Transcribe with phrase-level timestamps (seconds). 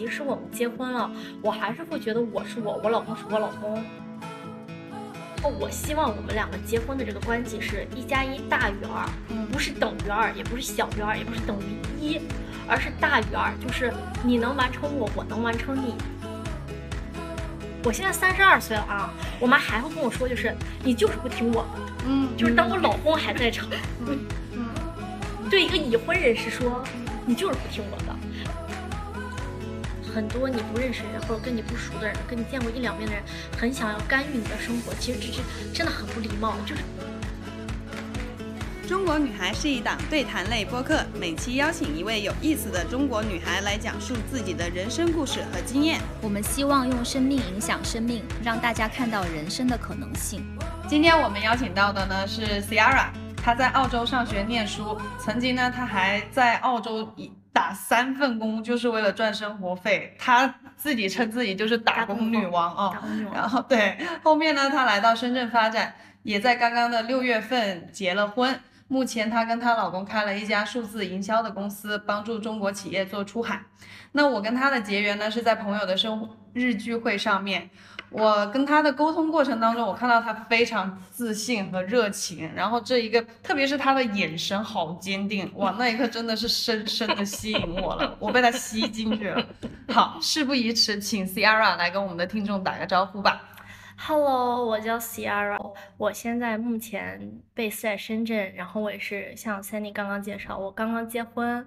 [0.00, 1.10] 即使我们结婚了，
[1.42, 3.84] 我还是会觉得我是我，我老公是我老公。
[5.60, 9.06] 我希望我们两个结婚的这个关系是一加一大于二，
[9.52, 12.18] 不是等于二，也不是小于二，也不是等于一，
[12.66, 13.92] 而是大于二，就是
[14.24, 15.94] 你能完成我，我能完成你。
[17.84, 23.68] 我现在三十二岁了啊，我妈还会跟我说，就是你就是不听我的，嗯，就是当我老公还在场，
[24.06, 24.18] 嗯
[24.54, 24.66] 嗯，
[25.50, 26.82] 对一个已婚人士说，
[27.26, 28.16] 你就是不听我的。
[30.20, 33.22] 很多你不认识的人，或者跟你不熟的人，跟你见过一两面的人，
[33.58, 35.40] 很想要干预你的生活，其实这是
[35.72, 36.56] 真的很不礼貌。
[36.66, 36.82] 就是
[38.86, 45.98] 中国女孩是一档对谈类播客，每期邀请一位有意思的中国女孩来讲述自己的人生故事和经验。
[46.20, 50.44] 我们希望用生命影响生命，让大家看到人生的可能性。
[50.86, 53.06] 今天我们邀请到的呢是 Ciara，
[53.42, 60.16] 她在澳洲上学念书，曾经呢她还在澳洲以打三份工，就是为了赚生活费。
[60.18, 68.60] 她自己称自己就是打工女王啊、打工女王然后对，后面呢，她来到深圳发展，也在刚刚的六月份结了婚。
[68.88, 73.60] 目前她跟她老公开了一家数字营销的公司，帮助中国企业做出海。
[74.12, 77.70] 那我跟她的结缘呢，是在朋友的生日聚会上面。
[78.10, 89.46] 我跟他的沟通过程当中，我看到他非常自信和热情，然后这一个，特别是他的眼神好坚定，哇，那一刻真的是深深的吸引我了，我被他吸进去了。
[89.88, 93.42] 好，事不宜迟，请 Ciara 来跟我们的听众打个招呼吧。
[93.96, 95.58] Hello，我叫 Ciara，
[95.98, 97.20] 我现在目前
[97.54, 101.64] base 在深圳，然后我也是像 Sandy 刚刚介绍，我刚刚结婚，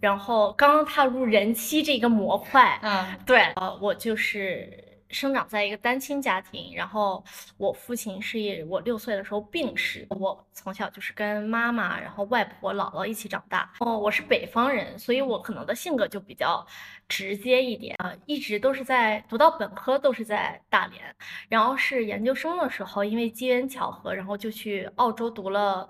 [0.00, 7.24] 然后刚刚踏入人妻这个模块，嗯对，呃，我就是生长在一个单亲家庭，然后
[7.56, 13.72] 我父亲是我六岁的时候病逝，我从小就是跟妈妈，然后外婆、姥姥一起长大。
[13.80, 16.66] 哦，我是北方人，所以我可能的性格就比较
[17.08, 21.02] 直接一点啊、呃一直都是在读到本科都是在大连，
[21.48, 25.88] 然后是研究生的时候，因为机缘巧合，然后就去澳洲读了。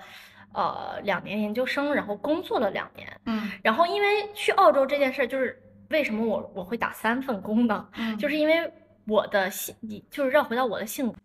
[0.53, 7.87] 呃，两年研究生，然后工作了两年，嗯然后因为去澳洲这件事儿，就是为什么我我会打三份工呢？
[7.98, 8.72] 嗯就是因为
[9.06, 9.75] 我的性，
[10.11, 11.19] 就是绕回到我的性格，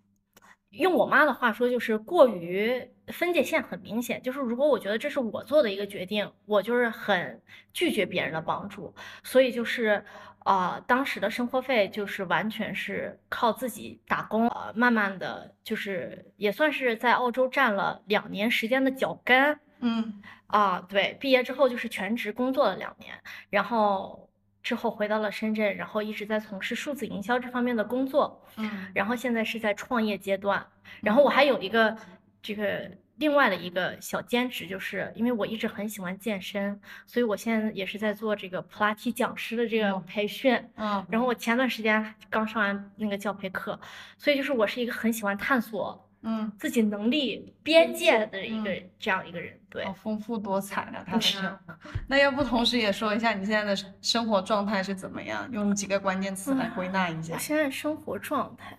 [0.69, 4.22] 用我妈的话说，就是过于分界线很明显。
[4.22, 7.41] 就是如果我觉得这是我做的一个决定，我就是很
[7.74, 8.94] 拒绝别人的帮助，
[9.24, 10.03] 所以就是。
[10.44, 23.14] 呃，当时的生活费就是完全是靠自己打工，呃，慢慢的就是也算是在澳洲站了两年时间的脚跟，嗯啊，对，毕业之后就是全职工作了两年，
[23.52, 24.31] 然后
[24.63, 28.88] 之后回到了深圳，然后一直在从事数字营销这方面的工作，嗯。
[28.94, 30.66] 然后现在是在创业阶段，
[31.01, 31.97] 然后我还有一个
[32.41, 40.03] 这个另外的一个小兼职，就是因为我一直很喜欢健身，所以我现在也是在做这个普拉提讲师的这个嗯。
[40.05, 41.05] 培训，嗯。
[41.09, 43.79] 然后我前段时间刚上完那个教培课，
[44.17, 49.94] 所以就是我是一个很喜欢探索嗯，自己能力边界的一个嗯这样一个人，对好。
[49.94, 51.76] 丰富多彩啊，他的是生活。
[52.08, 55.50] 那要不同时也说一下你现在的生活状态是怎么样？
[55.52, 57.40] 用几个关键词来归纳一下我。
[57.40, 58.78] 现在生活状态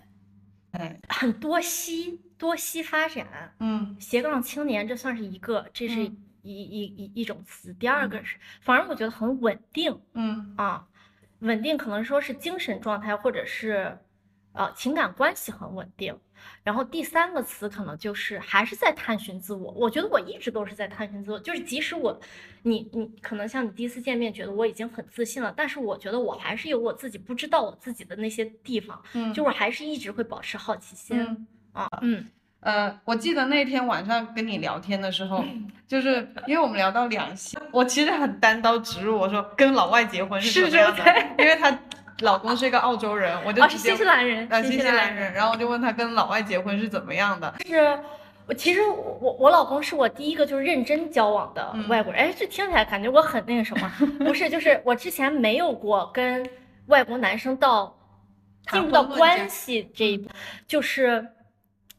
[0.73, 3.27] 哎，很多西多西发展，
[3.59, 7.73] 嗯斜杠青年这算是一个，这是嗯一一一一种词。
[7.75, 10.87] 第二个是，反而我觉得很稳定嗯啊，
[11.41, 13.99] 稳定可能说是精神状态或者是
[14.53, 16.17] 呃情感关系很稳定。
[16.63, 19.73] 然后第三个词可能就是还是在探寻自我。
[19.73, 22.19] 我觉得我一直都是在探寻自我，就是即使我，
[22.63, 31.47] 你你可能像你第一次见面觉得我已经很自信了，但是我觉得我还是有我自己不知道我自己的那些地方，嗯，就我还是一直会保持好奇心嗯。
[31.73, 32.27] 啊，嗯，
[32.61, 35.43] 呃，我记得那天晚上跟你聊天的时候，
[35.89, 41.03] 就是因为我们聊到两性，我其实很单刀直入，我说跟老外结婚是什么样的，
[41.39, 41.71] 因为她
[42.22, 47.99] 老公是一个澳洲人，我就哦，是新西兰人，呃新西兰兰人，然后我就问他跟老外结婚是怎么样的，是
[48.47, 51.88] 我其实我我我老公是我第一个就是认真交往的嗯。
[51.88, 56.49] 外国人，哎，这听起来感觉我很那个什么，不是，就是我之前没有过跟
[56.87, 57.97] 外国男生到
[58.70, 60.29] 进入到关系这一步，
[60.67, 61.26] 就是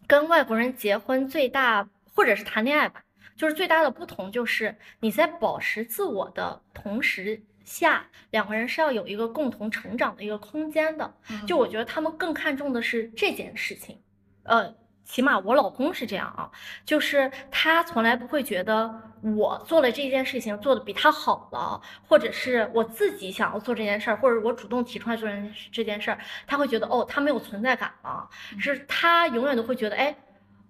[0.06, 3.02] 跟外国人结婚最大或者是谈恋爱吧，
[3.38, 7.42] 就是最大的不同就是你在保持自我的同时
[7.74, 11.12] 下，两个人是要有一个共同成长的一个空间的。
[11.30, 14.00] 嗯就我觉得他们更看重的是这件事情，
[14.44, 16.52] 呃，起码我老公是这样啊，
[16.86, 18.94] 就是他从来不会觉得
[19.36, 28.30] 我做了这件事情做的比他好了，或者是我自己想要做这件事儿，或者我主动提出来做这件这件事儿，他会觉得哦，他没有存在感了，
[28.60, 30.16] 是他永远都会觉得哎。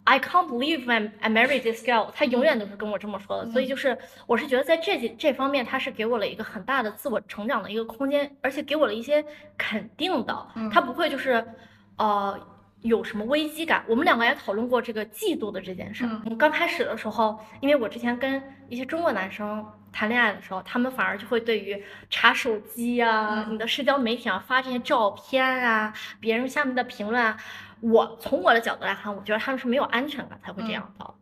[0.06, 3.98] I can't believe I I married this girl，他永远都是跟我这么说的，所以就是
[4.28, 9.24] 我是觉得在这几这方面，他是给我了一个很大的自我成长的一个空间，而且给我了一些
[9.58, 11.46] 肯定的，他不会就是
[11.96, 12.38] 呃
[12.82, 13.86] 有什么危机感。
[13.88, 16.06] 我们两个也讨论过这个嫉妒的这件事
[16.38, 23.54] 刚开始的时候，因为我之前跟一些中国男生谈恋爱的时候，他们反而就会对于查手机啊、嗯。
[23.54, 27.38] 你的社交媒体上发这些照片啊、别人下面的评论啊，
[27.83, 31.13] 我从我的角度来看，我觉得他们是没有安全感才会这样的。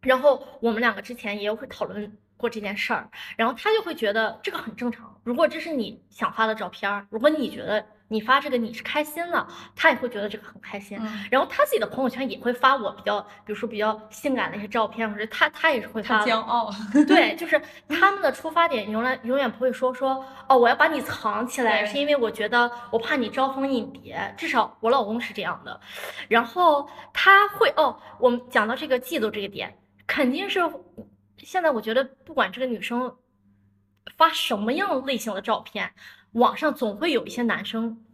[0.00, 5.20] 然后我们两个之前也有会讨论过这件事儿，然后他就会觉得这个很正常。
[5.22, 10.98] 如果这是你想发的照片儿，如果你觉得你发这个你是开心了，他也会觉得这个很开心。
[11.00, 16.70] 嗯然后他自己的朋友圈也会发我比较，比如说比较性感的一些照片，或者他他也是会发骄傲，
[17.08, 24.34] 对，就是他们的出发点永远永远不会说说哦，我要把你藏起来，是因为我觉得我怕你招蜂引蝶。
[24.36, 25.80] 至少我老公是这样的。
[26.28, 29.74] 然后他会哦，我们讲到这个嫉妒这个点，
[30.06, 30.60] 肯定是
[31.38, 33.14] 现在我觉得不管这个女生
[34.16, 35.92] 发什么样类型的照片，
[36.32, 38.04] 网上总会有一些男生。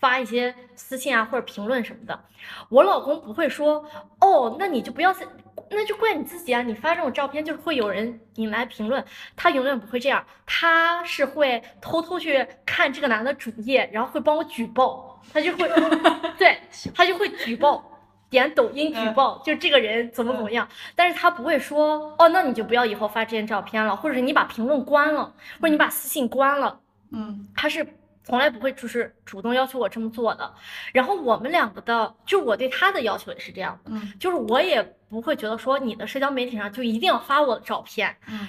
[0.00, 2.24] 发一些私信啊或者评论什么的，
[2.68, 3.82] 我老公不会说
[4.20, 5.26] 哦，那你就不要再，
[5.70, 6.60] 那就怪你自己啊！
[6.60, 9.02] 你发这种照片就是会有人引来评论，
[9.34, 15.66] 他永远不会这样，他是会偷偷去看这个男的主页，然后会帮我举报，他就会，
[16.36, 16.60] 对
[16.94, 17.82] 他就会举报，
[18.30, 26.80] 点抖音举报，就这个人怎么怎么样，但是他不会说哦，那你就不要以后发这些照片了，或者是你把评论关了，或者你把私信关了，
[27.10, 27.48] 嗯。
[27.54, 27.86] 他是
[28.22, 30.54] 从来不会就是主动要求我这么做的。
[30.92, 34.12] 然后我们两个的，就我对他的要求也是这样的，嗯。
[34.20, 38.46] 就是我也不会觉得说你的社交媒体上就一定要发我的照片，嗯。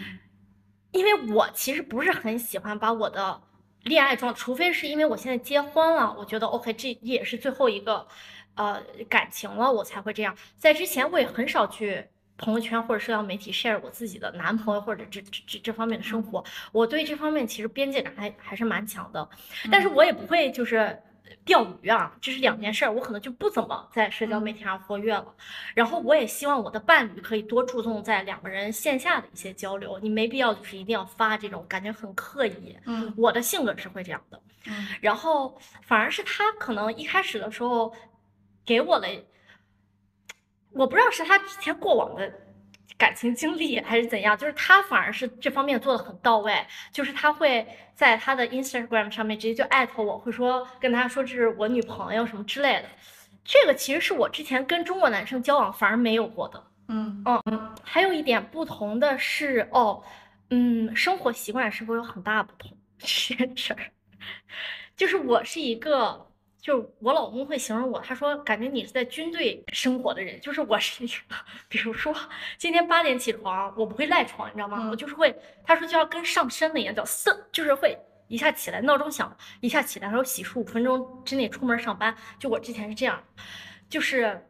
[0.91, 3.39] 因为我其实不是很喜欢把我的
[3.83, 8.05] 恋爱状，除非是因为我现在结婚了，我觉得 OK，这也是最后一个
[8.59, 10.35] 呃感情了，我才会这样。
[10.57, 12.05] 在之前我也很少去
[12.37, 19.27] 朋友圈或者社交媒体 share 我自己的男朋友或者这这这这方面的生活，我对这方面其实边界感还还是蛮强的，
[19.71, 21.01] 但是我也不会就是。
[21.45, 25.33] 钓鱼啊，这是两件事儿，我可能就不怎么在社交媒体上活跃了。
[25.75, 32.75] 然后我也希望我的伴侣可以多注重在两个人线下的一些交流，你没必要就是一定要发这种感觉很刻意。
[32.85, 37.93] 嗯我的性格是会这样的，嗯然后反而是他可能一开始的时候
[38.69, 39.07] 给我了，
[40.73, 42.31] 我不知道是他之前过往的
[42.99, 52.85] 感情经历还是怎样，就是他反而是这方面做的很到位，就是他会在他的 Instagram 上面直接就艾特我，会说跟他说这是我女朋友什么之类的。
[53.43, 56.63] 这个其实是我之前跟中国男生交往反而没有过的。
[56.89, 60.03] 嗯嗯还有一点不同的是，哦，
[60.51, 63.79] 嗯，生活习惯是会有很大不同 这件事儿。
[64.95, 66.28] 就是我是一个，
[66.61, 71.35] 就我老公会形容我，他说感觉你是在军队生活的人，就是我是一个，
[71.67, 72.13] 比如说
[72.57, 74.77] 今天八点起床，我不会赖床，你知道吗？
[74.81, 77.97] 嗯我就是会，他说就要跟上身了一样，叫嗖，就是会
[78.27, 82.15] 一下起来，闹钟响，一下起来，然后洗漱五分钟之内出门上班。
[82.37, 83.23] 就我之前是这样，
[83.89, 84.45] 就是。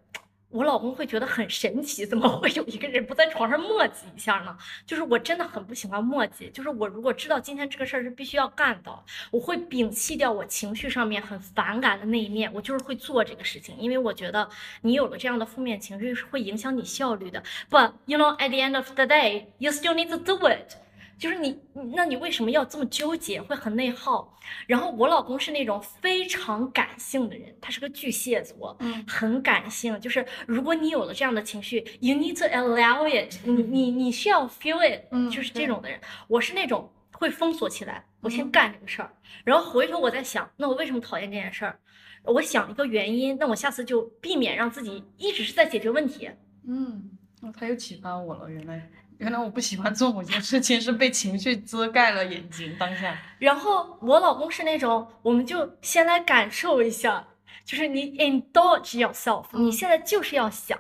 [0.52, 4.58] 我老公会觉得很神奇，怎么会有一个人不在床上磨叽一下呢？
[4.84, 8.92] 就是我真的很不喜欢磨叽，就是我如果知道今天这个事儿是必须要干的，
[9.30, 14.50] 我会摒弃掉我情绪上面很反感的那一面，我就是会做这个事情，因为我觉得
[14.82, 17.44] 你有了这样的负面情绪是会影响你效率的。
[17.70, 20.74] But you know, at the end of the day, you still need to do it.
[21.20, 21.60] 就是你，
[21.96, 23.42] 那你为什么要这么纠结？
[23.42, 24.34] 会很内耗。
[24.66, 30.00] 然后我老公是那种非常感性的人，他是个巨蟹座，嗯很感性。
[30.00, 36.00] 就是如果你有了这样的情绪，you need to allow it，你你你需要 feel it，嗯就是这种的人。
[36.28, 41.78] 我是那种会封锁起来，我先嗯干这个事儿，然后回头我再想，那我为什么讨厌这件事儿？
[42.24, 46.30] 我想一个原因，那我下次就避免让自己一直是在解决问题。
[46.68, 47.12] 嗯，
[47.42, 53.18] 哦他又启发我了，原来原来我不喜欢做某件事情是被情绪遮盖了眼睛，当下。
[53.38, 57.28] 然后我老公是那种，我们就先来感受一下，
[57.66, 60.80] 就是你 indulge yourself，你嗯现在就是要想，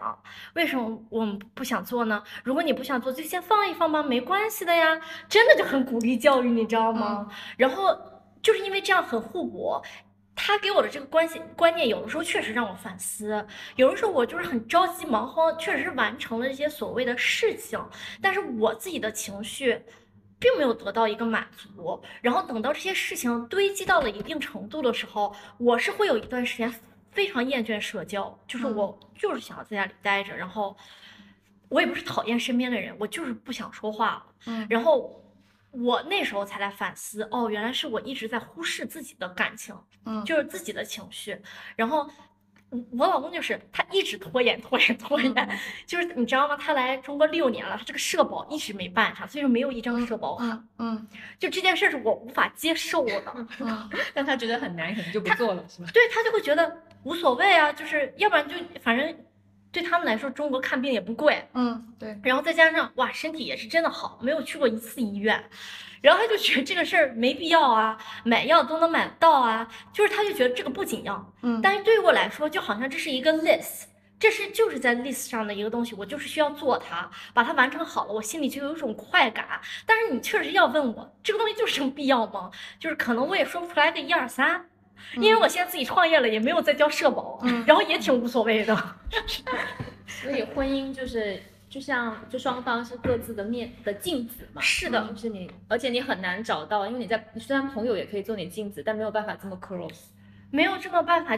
[0.53, 2.23] 为什么我们不想做呢？
[2.43, 4.99] 如果你不想做，就先放一放吧，没关系的呀。
[5.27, 7.27] 真的就很鼓励教育，你知道吗？
[7.57, 7.93] 然后
[8.41, 9.81] 就是因为这样很互补。
[10.41, 17.77] 他给我的这个关系观念，有的时候确实让我反思，有的时候我就是很着急忙慌，确实是完成了一些所谓的事情，
[18.21, 19.79] 但是我自己的情绪
[20.39, 26.73] 并没有得到一个满足，然后等到这些事情堆积到了一定程度的时候，我是会有一段时间
[27.11, 28.75] 非常厌倦社交，就是嗯。
[28.77, 30.75] 我就是想要在家里待着，然后
[31.67, 34.25] 我也不是讨厌身边的人，我就是不想说话了。
[34.45, 34.65] 嗯。
[34.69, 35.21] 然后
[35.71, 41.39] 我那时候才来反思，哦，原来是我一直在忽视自己的感情，嗯就是自己的情绪。
[41.75, 42.09] 然后
[42.71, 45.33] 我我老公就是他一直拖延拖延拖延，
[45.85, 46.55] 就是你知道吗？
[46.57, 50.45] 他来中国六年了，他这个社保一直没办上，所以说没有一张社保卡。
[50.45, 51.07] 嗯嗯
[51.39, 55.89] 就这件事是我无法接受的，嗯 但他觉得很难，可能就不做了，是吧？
[55.93, 59.15] 对他就会觉得无所谓啊，就是要不然就反正
[59.71, 65.43] 对他们来说，中国看病也不贵，嗯，对，然后再加上哇，身体也是真的好，没有去过一次医院，
[66.01, 73.83] 然后他就觉得这个事儿没必要啊，买药都能买得到啊，就是他就觉得这个不紧要，嗯但是对于我来说，就好像这是一个 list。
[74.21, 79.61] 这是就是在 list 上的一个东西，我就是需要做它，把它完成好了，我心里就有一种快感。
[79.85, 82.51] 但是你确实要问我，这个东西就是这么必要吗？
[82.77, 84.65] 就是可能我也说不出来个一二三，
[85.15, 88.75] 因为我现在自己创业了，也没有再交社保，嗯然后也挺无所谓的。
[90.07, 94.61] 所以婚姻就是就像就双方是各自的面的镜子嘛。
[94.61, 100.07] 是的就是你，而且你很难找到，因为你在虽然朋友也可以做你镜子，但没有办法这么 close。
[100.51, 101.37] 没有这个办法，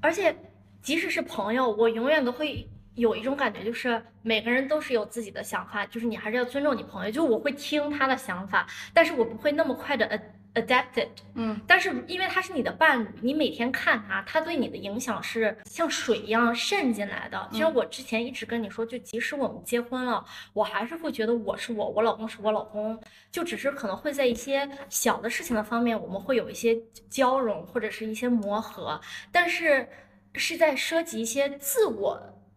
[0.00, 0.34] 而且
[0.80, 10.06] 即使是朋友，我永远都会有一种感觉，就是每个人都是有自己的想法，就是你还是要尊重你朋友，就我会听他的想法，但是我不会那么快的
[10.54, 11.08] adapted。
[11.34, 17.48] 嗯但是因为他是你的伴侣，你每天看他，他对你的影响是像水一样渗进来的。
[17.50, 26.78] 其实我之前一直跟你说，就即使我们结婚了，我还是会觉得我是我，我老公是我老公，就只是可能会在一些小的事情的方面，我们会有一些
[27.08, 29.88] 交融或者是一些磨合，但是
[30.34, 32.10] 是在涉及一些自我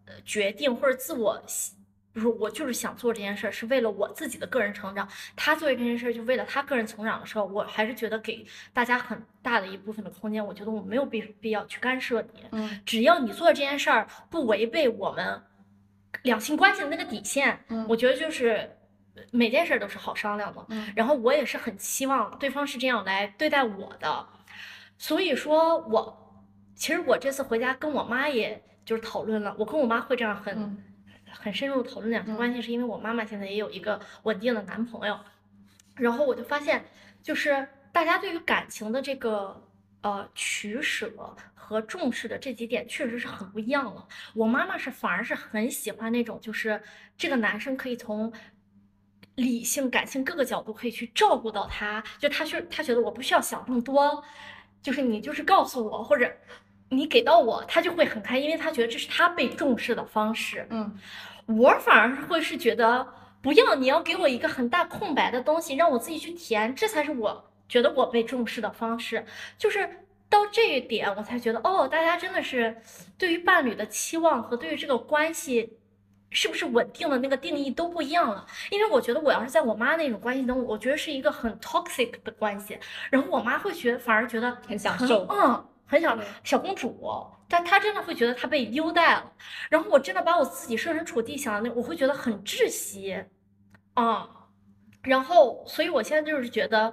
[0.06, 1.75] 呃决定或者自我喜。
[2.16, 5.06] 就是我就是想做这件事儿，是为了我自己的个人成长。
[5.36, 8.42] 他做这件事儿就为了他个人成长的时候，我还是觉得给
[8.72, 10.44] 大家很大的一部分的空间。
[10.44, 15.42] 我觉得我没有必必要去干涉你，嗯只要你做这件事儿不违背我们
[16.22, 18.78] 两性关系的那个底线，嗯我觉得就是
[19.30, 20.64] 每件事儿都是好商量的。
[20.70, 24.26] 嗯然后我也是很期望对方是这样来对待我的，
[24.96, 26.42] 所以说我
[26.74, 30.82] 其实我这次回家跟我妈也就是讨论了，我跟我妈会这样很、嗯
[31.30, 35.18] 很深入讨论两性嗯关系，是因为我妈妈现在也有一个稳定的男朋友，
[35.96, 36.84] 然后我就发现
[37.22, 39.62] 就是大家对于感情的这个。
[40.02, 41.10] 呃，取舍
[41.52, 44.06] 和重视的这几点确实是很不一样了。
[44.34, 46.80] 我妈妈是反而是很喜欢那种，就是
[47.18, 48.32] 这个男生可以从
[49.34, 54.22] 理性、感性各个角度可以去照顾到他，就他是他觉得我不需要想那么多，
[54.80, 56.32] 就是你就是告诉我或者
[56.88, 60.66] 你给到我，他就会很开心，因为他觉得这是他被重视的方式。
[60.70, 60.98] 嗯
[61.46, 63.06] 我反而会是觉得
[63.40, 69.24] 不要，你要给我一个很大空白的东西，让我自己去填，这才是我觉得我被重视的方式。
[69.56, 69.88] 就是
[70.28, 72.76] 到这一点，我才觉得哦，大家真的是
[73.16, 75.78] 对于伴侣的期望和对于这个关系
[76.30, 78.44] 是不是稳定的那个定义都不一样了。
[78.70, 82.76] 因为我觉得我要是在我妈那种关系中，我觉得是一个很 toxic 的关系，
[83.08, 87.08] 然后我妈会觉得反而觉得很享受嗯，很想对小公主，
[87.48, 89.32] 但她真的会觉得她被优待了。
[89.70, 93.24] 然后我真的把我自己设身处地想的那，我会觉得很窒息，
[93.94, 94.28] 啊、
[95.02, 96.92] 然后所以我现在就是觉得，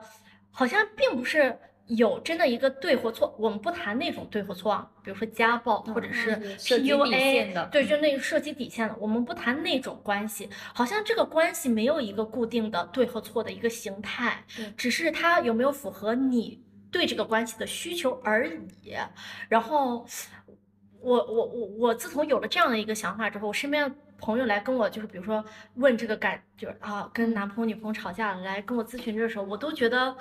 [0.51, 16.62] 好像并不是有真的一个对或错，我们不谈那种对或错啊，比如说家暴或者是 PUA，对，就那个涉及底线的，我们不谈那种关系，好像这个关系没有一个固定的对和错的一个形态对，只是它有没有符合你
[16.93, 18.95] 对这个关系的需求而已。
[19.49, 20.05] 然后
[21.01, 30.15] 我我我我自从有了这样的一个想法之后，我身边朋友来跟我就是比如说问这个感，就是啊跟男朋友女朋友吵架，来跟我咨询的时候，我都觉得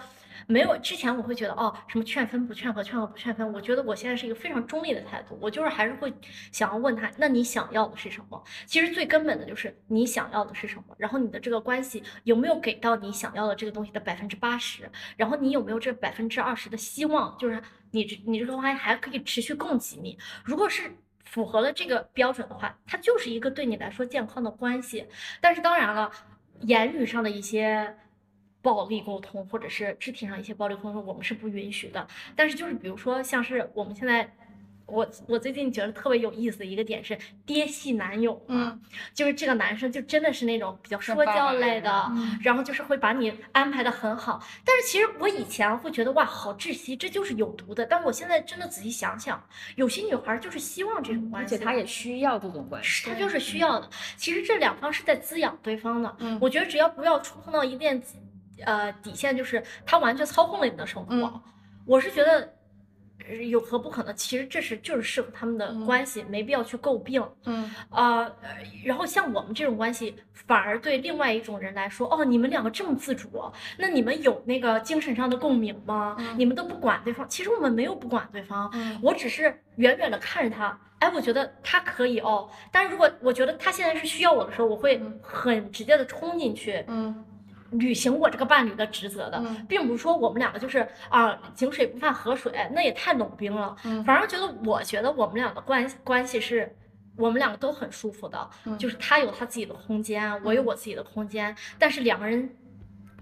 [0.46, 6.12] 没有之前我会觉得哦什么劝分不劝和，劝和不劝分，我觉得我现在是一个非常中立的态度，我就是还是会
[6.50, 8.42] 想要问他，那你想要的是什么？
[8.66, 20.18] 其实最根本的就是你想要的是什么，然后你的这个关系有没有给到你想要的这个东西的百分之八十，然后你有没有这百分之二十的希望，就是你这你这个关系还可以持续供给你。
[20.44, 25.06] 如果是符合了这个标准的话，它就是一个对你来说健康的关系。
[25.40, 26.10] 但是当然了，
[26.60, 27.96] 言语上的一些
[28.62, 32.06] 暴力沟通，或者是肢体上一些暴力沟通，我们是不允许的。
[32.34, 34.32] 但是就是比如说，像是我们现在。
[34.84, 37.16] 我我最近觉得特别有意思的一个点是
[37.46, 38.82] 爹系男友嘛，嗯
[39.14, 44.44] 就是这个男生就真的是那种比较说教类的，嗯然后就是会把你安排的很好。
[44.64, 47.86] 但是其实我以前会觉得哇好窒息，这就是有毒的。
[47.86, 49.42] 但我现在真的仔细想想，
[49.76, 53.08] 有些女孩就是希望这种关系而，且他也需要这种关系。
[53.08, 53.88] 她就是需要的。
[54.16, 56.14] 其实这两方是在滋养对方的。
[56.18, 58.02] 嗯我觉得只要不要触碰到一定
[58.64, 61.14] 呃底线，就是他完全操控了你的生活。
[61.14, 61.42] 嗯
[61.84, 62.54] 我是觉得
[63.28, 64.14] 呃有何不可呢？
[64.14, 67.20] 其实这是就是适合他们的嗯关系，没必要去诟病。
[67.44, 68.32] 嗯呃，
[68.84, 73.28] 然后像我们这种关系，反而对另外一种人来说，哦，你们两个这么自主，
[73.78, 76.14] 那你们有那个精神上的共鸣吗？
[76.20, 87.24] 嗯你们都不管对方，其实我们没有不管对方，嗯我只是远远的看着他，哎，我觉得他可以哦，但是如果我觉得他现在是需要我的时候，我会嗯很直接的冲进去，嗯
[87.72, 93.74] 履行我这个伴侣的职责的，嗯并不是说我们两个就是啊井水不犯河水，那也太冷冰了。
[93.84, 96.76] 嗯反而觉得，我觉得我们俩的关关系是，
[97.16, 102.54] 我们两个都很舒服的，嗯就是他有他自己的空间，我有我自己的空间，但是两个人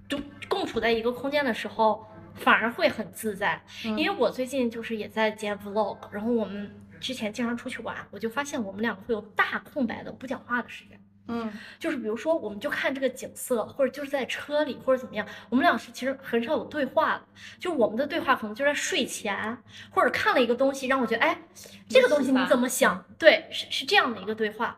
[0.09, 2.05] 都共处在一个空间的时候，
[2.35, 3.63] 反而会很自在。
[3.85, 11.00] 嗯因为我最近就是也在剪 vlog，然后我们之前经常出去玩，我就发现我们两个会有大空白的不讲话的时间。
[11.31, 17.23] 嗯就是比如说，我们就看这个景色，或者就是在车里，或者怎么样，我们俩是其实很少有对话的。
[17.59, 19.57] 就我们的对话可能就在睡前，
[19.91, 21.43] 或者看了一个东西，让我觉得，哎，
[21.89, 23.05] 这个东西你怎么想？
[23.19, 24.77] 对，是是这样的一个对话。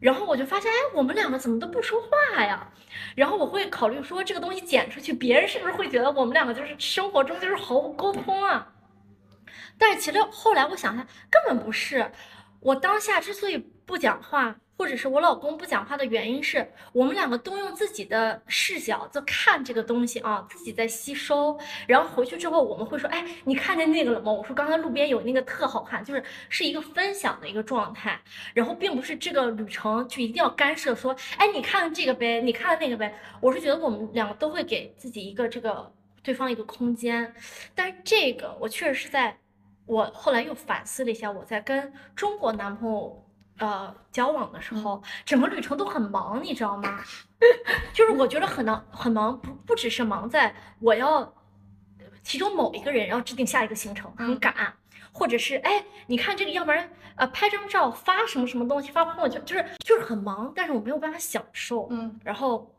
[0.00, 2.70] 然后我就发现，哎，我们两个怎么都不说话呀？
[3.14, 8.72] 然后我会考虑说，这个东西剪出去，别人是不是会觉得我们两个就是生活中就是毫无沟通啊？
[9.78, 12.10] 但是其实后来我想想，根本不是。
[12.60, 24.32] 我当下之所以不讲话，或者是我老公不讲话的原因是我们两个都用自己的视角在看这个东西啊，自己在吸收，然后回去之后我们会说，哎，你看见那个了吗？
[24.32, 28.20] 我说刚才路边有那个特好看，就是是一个分享的一个状态，
[28.52, 33.14] 然后并不是这个旅程就一定要干涉说，哎，你看这个呗，你看那个呗。
[33.40, 37.34] 我是觉得我们两个都会给自己一个这个对方一个空间，
[37.74, 39.36] 但是这个我确实是在。
[39.86, 43.23] 我后来又反思了一下，我在跟中国男朋友
[43.58, 47.00] 呃交往的时候，整个旅程都很忙，你知道吗？
[47.92, 51.34] 就是我觉得很忙很忙，不不只是忙在我要
[52.22, 54.74] 其中某一个人要制定下一个行程，很嗯赶，
[55.12, 61.86] 或者是哎，你看这个，要不然呃拍张照发什么什么东西发朋友圈，就是就是很忙，但是我没有办法享受。
[61.90, 62.74] 嗯然后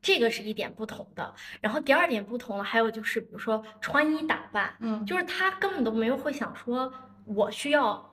[0.00, 1.34] 这个是一点不同的。
[1.60, 6.90] 然后第二点不同了，还有就是比如说穿衣打扮，嗯就是他根本都没有会想说，
[7.26, 8.09] 我需要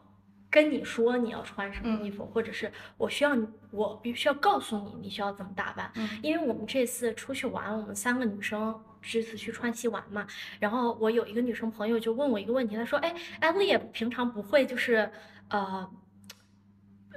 [0.50, 5.92] 跟你说你要穿什么衣服，或者是我需要你，我必须要告诉你你需要怎么打扮。
[5.96, 10.26] 嗯因为我们这次出去玩，我们三个女生这次去川西玩嘛，
[10.60, 15.12] 然后我有一个女生朋友就问我一个问题，她说：“哎，艾丽也平常不会就是
[15.50, 15.90] 呃。”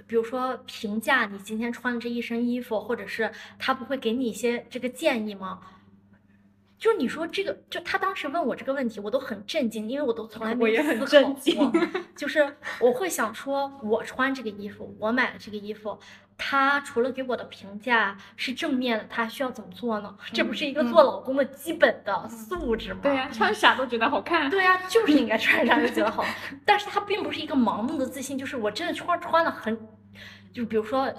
[0.07, 5.61] 比如说评价你今天穿的这一身衣服，或者是他不会给你一些这个建议吗？
[6.81, 15.99] 就是你说这个，就他当时问我这个问题，我都很震惊，因为我都从来没有我也很思考震惊过 就是我会想说，我穿这个衣服，我买了这个衣服，
[16.39, 20.17] 他除了给我的评价是正面的，他需要怎么做呢？
[20.33, 23.01] 这不是一个做老公的基本的素质吗？
[23.03, 24.49] 对呀、穿啥都觉得好看。
[24.49, 26.25] 对呀、就是应该 穿啥都觉得好，
[26.65, 29.79] 但是他并不是一个盲目的自信，就是我真的穿穿的很，
[30.51, 31.15] 就比如说呃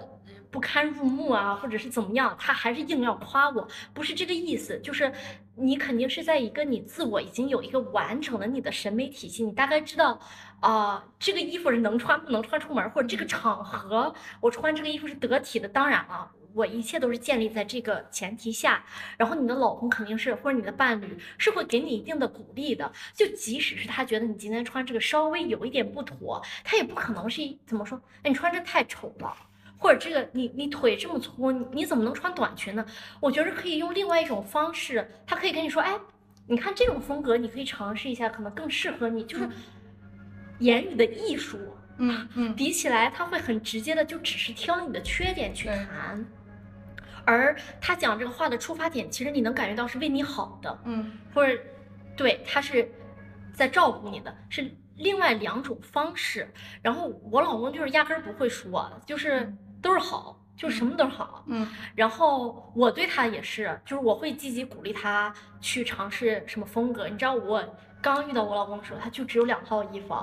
[0.52, 5.12] 不堪入目啊，或者是怎么样，他还是硬要夸我，不是这个意思，就是
[5.56, 10.20] 你肯定是在一个你自我已经有一个完整的你的审美体系，你大概知道
[10.60, 16.30] 啊、这个衣服是能穿不能穿出门，或者这个场合我穿这个衣服是得体的，当然了。
[16.54, 18.84] 我一切都是建立在这个前提下，
[19.16, 29.34] 然后你的老公肯定是或者你的伴侣是会给你一定的鼓励的，就即使是他觉得你今天穿这个稍微有一点不妥，他也不可能是怎么说，哎，你穿这太丑了，
[29.82, 32.86] 或者这个你你腿这么粗，你你怎么能穿短裙呢？
[33.20, 36.00] 我觉得可以用另外一种方式，他可以跟你说，哎，
[36.46, 39.50] 你看这种风格，你可以尝试一下，可能更适合你，就是
[40.60, 41.58] 言语的艺术。
[41.98, 46.26] 嗯嗯 比起来，他会很直接的就只是挑你的缺点去谈，
[47.26, 51.56] 而他讲这个话的出发点，其实你能感觉到是为你好的，嗯或者
[52.16, 52.90] 对他是
[53.54, 56.48] 在照顾你的，是另外两种方式。
[56.82, 61.44] 然后我老公就是压根儿不会说，就是都是好，就是什么都是好。
[61.48, 67.08] 嗯然后我对他也是，就是我会积极鼓励他去尝试什么风格。
[67.10, 67.64] 你知道我
[68.02, 70.16] 刚遇到我老公的时候，他就只有两套衣服，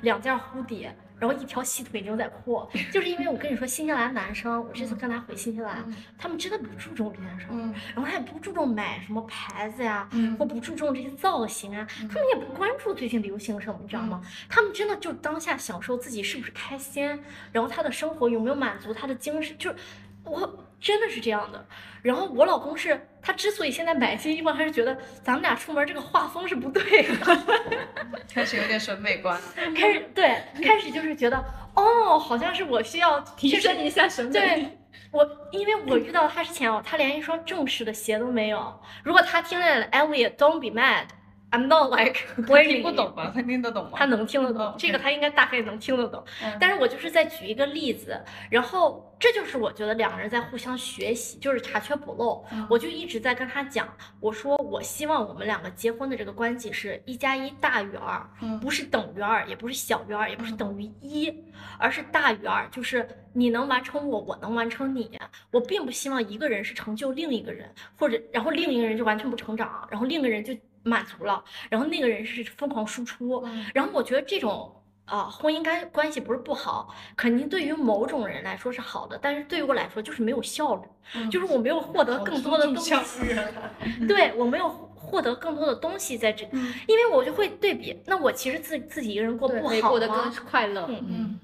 [0.00, 2.68] 两件蝴蝶，然后一条细腿牛仔裤。
[2.92, 14.20] 就是因为我跟你说，新西兰男生，我这次跟他回新西兰，嗯他们真的不注重这件事儿，嗯然后他也不注重买什么牌子呀，嗯或不注重这些造型啊，他们也不关注最近流行什么，你知道吗？
[14.48, 17.06] 他们真的就当下享受自己是不是开心，
[17.52, 19.76] 然后他的生活有没有满足他的精神，就是
[20.24, 21.64] 我真的是这样的。
[22.02, 27.38] 然后我老公是他之所以现在买新衣服，他是觉得咱们俩出门这个画风是不对的，
[28.34, 29.42] 开始有点审美观了。
[29.76, 31.36] 开始对开始就是觉得
[31.74, 34.32] 哦，好像是我需要提升一下审美。
[34.32, 34.78] 对
[35.12, 38.80] 我，因为我遇到他之前哦，他连一双正式的鞋都没有。
[39.04, 41.04] 如果他听见了 Elliot Don't be mad，
[41.52, 43.30] I'm not like 我也听不懂吧？
[43.34, 43.90] 他听得懂吗？
[43.94, 46.24] 他能听得哦懂，这个他应该大概能听得懂。
[46.42, 48.18] 嗯但是我就是在举一个例子，
[48.50, 52.44] 然后这就是我觉得两个人在互相学习，就是查缺补漏。
[52.52, 53.86] 嗯我就一直在跟他讲，
[54.18, 61.30] 我说我希望我们两个结婚的这个关系是一加一大于二，嗯不是等于二，也不是小于二，也不是等于一，
[61.78, 65.18] 而是大于二，就是你能完成我，我能完成你。
[65.50, 73.42] 我并不希望一个人是成就另一个人，或者然后另一个人就完全不成长，然后另一个人就满足了，然后那个人是疯狂输出。
[73.44, 80.82] 嗯然后我觉得这种啊、婚姻关关系不是不好，肯定对于某种人来说是好的，但是对于我来说就是没有效率，
[81.16, 82.94] 嗯就是我没有获得更多的东西，
[84.06, 90.86] 对我没有获得更多的东西在这，嗯因为我就会对比，那我其实自自己一个人过不好吗过得更快乐。
[90.88, 91.38] 嗯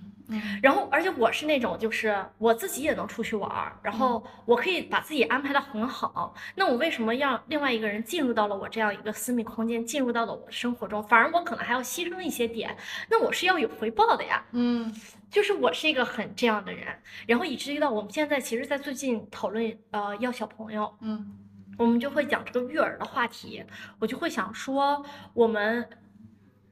[0.63, 6.35] 然后，而且我是那种，就是我自己也能出去玩儿，然后我可以把自己安排的很好。
[6.55, 12.77] 那我为什么让另外一个人进入到了我这样一个私密空间，进入到了我的生活中，反而我可能还要牺牲一些点？
[13.09, 14.45] 那我是要有回报的呀。
[14.53, 14.95] 嗯
[15.31, 16.87] 就是我是一个很这样的人，
[17.27, 21.37] 然后以至于到我们现在，其实，在最近讨论呃要小朋友，嗯
[21.77, 23.63] 我们就会讲这个育儿的话题，
[23.99, 25.89] 我就会想说，我们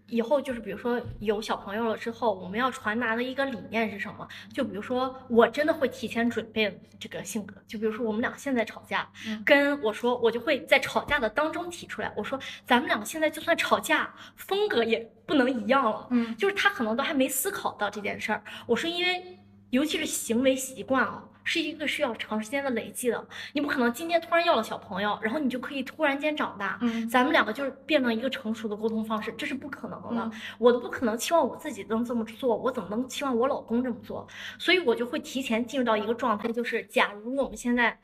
[0.08, 4.26] 以后就是比如说有小朋友了之后，我们要传达的一个理念是什么？
[4.52, 16.06] 就比如说，我真的会提前准备这个性格，就比如说我们俩现在吵架，嗯跟我说，我就会在吵架的当中提出来，我说咱们两个现在就算吵架，风格也不能一样了。
[16.10, 18.42] 嗯就是他可能都还没思考到这件事儿。
[18.66, 19.38] 我说，因为
[19.70, 23.26] 尤其是行为习惯啊，是一个需要长时间的累积的。
[23.54, 26.78] 你不可能今天突然要了小朋友，然后你就可以突然间长大。
[26.82, 30.22] 嗯咱们两个就是变成一个成熟的沟通方式，这是不可能的。
[30.22, 34.26] 嗯我都不可能期望我自己能这么做，我怎么能期望我老公这么做？
[34.58, 37.98] 所以我就会提前进入到一个状态，就是假如我们现在。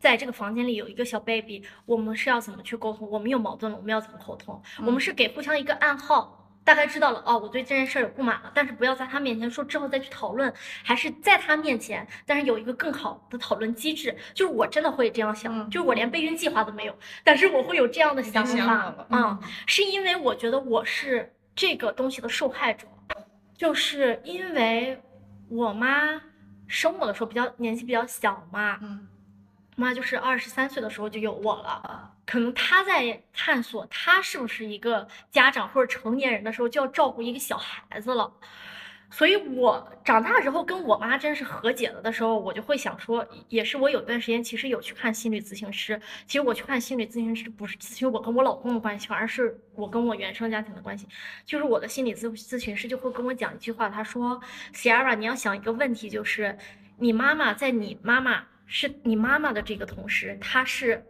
[0.00, 3.10] 在这个房间里有一个小 baby，我们是要怎么去沟通？
[3.10, 4.62] 我们有矛盾了，我们要怎么沟通？
[4.86, 6.37] 我们是给互相一个暗号，
[6.68, 10.52] 大概知道了哦，我对这件事儿有不满了，但是不要在他面前说，之后再去讨论，
[10.84, 14.14] 还是在他面前，但是有一个更好的讨论机制。
[14.34, 22.86] 就是我真的会这样想，嗯就是我连备孕计划都没有，但是我会有这样的想法嗯，是因为我觉得我是这个东西的受害者，
[23.56, 25.00] 就是因为
[25.48, 26.20] 我妈
[26.66, 29.08] 生我的时候比较年纪比较小嘛，嗯。
[29.74, 38.30] 妈就是二十三岁的时候就有我了，可能他在探索他是不是一个家长或者成年人的时候就要照顾一个小孩子了。
[39.10, 45.98] 所以我长大之后跟我妈真是和解了的时候，我就会想说，也是我有段时间其实有去看心理咨询师。
[46.26, 51.08] 其实我去看心理咨询师不是咨询我跟我老公的关系，反而是我跟我原生家庭的关系。
[51.46, 54.38] 就是我的心理咨咨询师就会跟我讲一句话，他说
[54.74, 56.58] ：“Sierra，你要想一个问题，就是
[56.98, 61.02] 你妈妈在你妈妈是你妈妈的这个同时，她是。”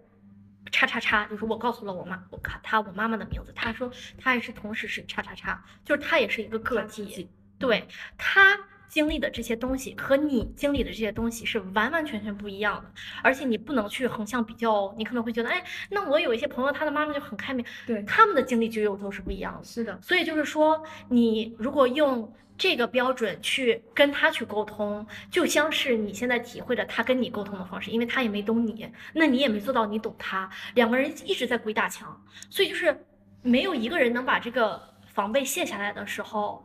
[0.70, 7.28] 叉叉叉，就是我告诉了我妈，我看她我妈妈的名字，她说她也是同时是叉叉叉，就是她也是一个个体，
[7.58, 12.90] 对他经历的这些东西和你经历的这些东西是完完全全不一样的，
[13.22, 14.94] 而且你不能去横向比较哦。
[14.96, 19.64] 你可能会觉得，哎，那我有一些朋友，他的妈妈就很开明，对他们的经历就又都是不一样的。
[19.64, 33.06] 是的，所以就是说，你如果用这个标准去跟他去沟通，就像是你现在体会着他跟你沟通的方式，因为他也没懂你，那你也没做到你懂他，两个人一直在鬼打墙，所以就是
[33.42, 36.64] 没有一个人能把这个防备卸下来的时候，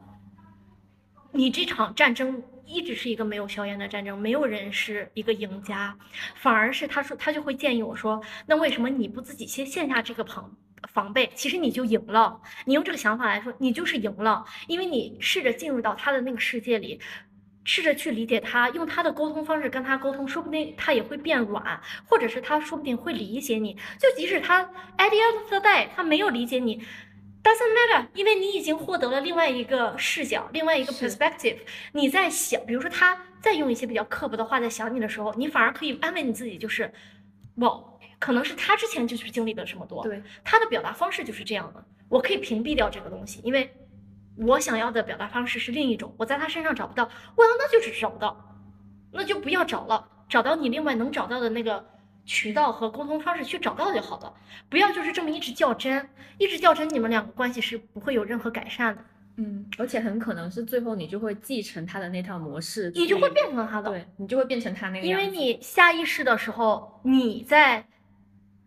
[1.31, 5.95] 你这场战争一直是一个没有硝烟的战争，没有人是一个赢家，
[6.35, 10.55] 反而是他说他就会建议我说，那为什么你不自己先卸下这个防
[10.87, 11.29] 防备？
[11.35, 12.41] 其实你就赢了。
[12.65, 16.99] 你用这个想法来说，你就是赢了，因为你试着进入到他的那个世界里。
[17.65, 23.73] 试着去理解他，用他的沟通方式跟他沟通，说不定他也会变软，或者是他说不定会理解你。
[23.97, 24.61] 就即使他
[24.97, 26.79] at the end of the day 他没有理解你
[27.41, 31.59] ，doesn't matter，因为你已经获得了另外一个视角，另外一个 perspective。
[31.93, 36.93] 你在想，比如说他在用一些比较刻薄的话在想你的时候，你反而可以安慰你自己，就是，
[37.55, 37.81] 哇，
[38.23, 43.69] 可能是他之前就是经历了这么多，对，他的表达方式就是这样的，我可以屏蔽掉这个东西，因为
[44.37, 47.03] 我想要的表达方式是另一种，我在他身上找不到
[47.35, 48.57] ，well，那就只是找不到，
[49.11, 51.85] 那就不要找了，找到你另外能找到的那个
[52.23, 54.33] 渠道和沟通方式去找到就好了，
[54.69, 59.03] 不要就是这么一直较真，一直较真，你们两个关系是不会有任何改善的，
[59.35, 67.85] 嗯，而且很可能是最后你就会继承他的那套模式，你就会变成他的，对你就会变成他那个因为你下意识的时候，你在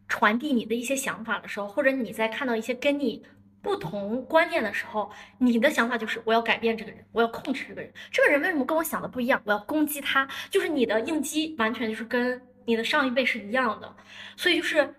[0.08, 3.24] 传递你的一些想法的时候，或者你在看到一些跟你
[3.60, 7.92] 不同观念的时候，你的想法就是我要改变这个人，我要控制这个人。
[8.12, 9.42] 这个人为什么跟我想的不一样？
[9.44, 13.96] 我要攻击他，就是你的应激完全就是跟你的上一辈是一样的。
[14.36, 14.94] 所以就是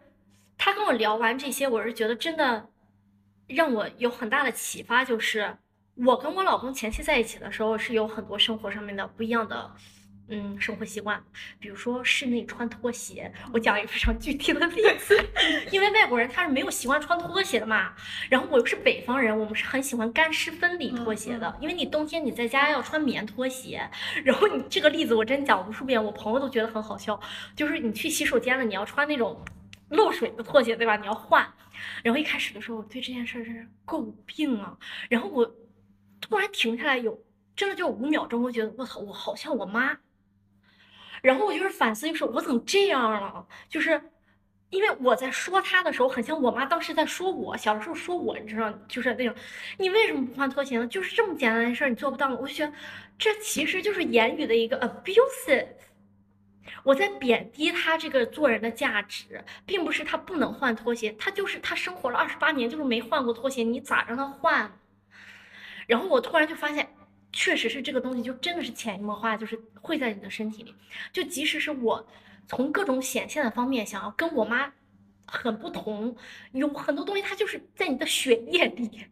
[0.57, 2.69] 他跟我聊完这些，我是觉得真的
[3.47, 5.55] 让我有很大的启发，就是
[5.95, 9.71] 我跟我老公前期在一起的时候是有很多生活上面的不一样的。
[10.29, 11.23] 嗯，生活习惯，
[11.57, 15.17] 比如说室内穿拖鞋，我讲一个非常具体的例子，
[15.71, 17.93] 因为外国人他是没有习惯穿拖鞋的嘛，
[18.29, 23.89] 然后我又是北方人，我们是很喜欢干湿分离拖鞋的，因为你冬天你在家要穿棉拖鞋，
[24.25, 27.17] 然后你这个例子我真讲无数遍，我朋友都觉得很好笑，
[27.55, 29.41] 就是你去洗手间了，你要穿那种
[29.89, 30.97] 漏水的拖鞋，对吧？
[30.97, 31.47] 你要换，
[32.03, 35.49] 然后一开始的时候我对这件事是诟病啊，然后我
[36.19, 37.23] 突然停下来有
[37.55, 39.97] 真的就五秒钟，我觉得我操，我好像我妈。
[41.27, 43.45] 然后我就是反思，就是我怎么这样了？
[43.67, 44.01] 就是
[44.69, 49.35] 因为我在说他的时候，很像我妈当时在说我，小的时候说我，你知道，就是那种，
[49.77, 50.87] 你为什么不换拖鞋呢？
[50.87, 52.37] 就是这么简单的事儿，你做不到吗？
[52.39, 52.71] 我就觉得
[53.17, 55.67] 这其实就是言语的一个 abusive，
[56.83, 64.79] 我在贬低他这个做人的价值，并不是他不能换拖鞋，他就是他生活了二十八年就是没换过拖鞋，你咋让他换？
[65.87, 66.87] 然后我突然就发现。
[67.31, 70.73] 确实是这个东西，就真的是潜移默化，就是会在你的身体里。
[71.11, 72.07] 就即使是我
[72.47, 74.73] 从各种显现的方面想要跟我妈
[75.25, 76.15] 很不同，
[76.51, 79.05] 有很多东西它就是在你的血液里。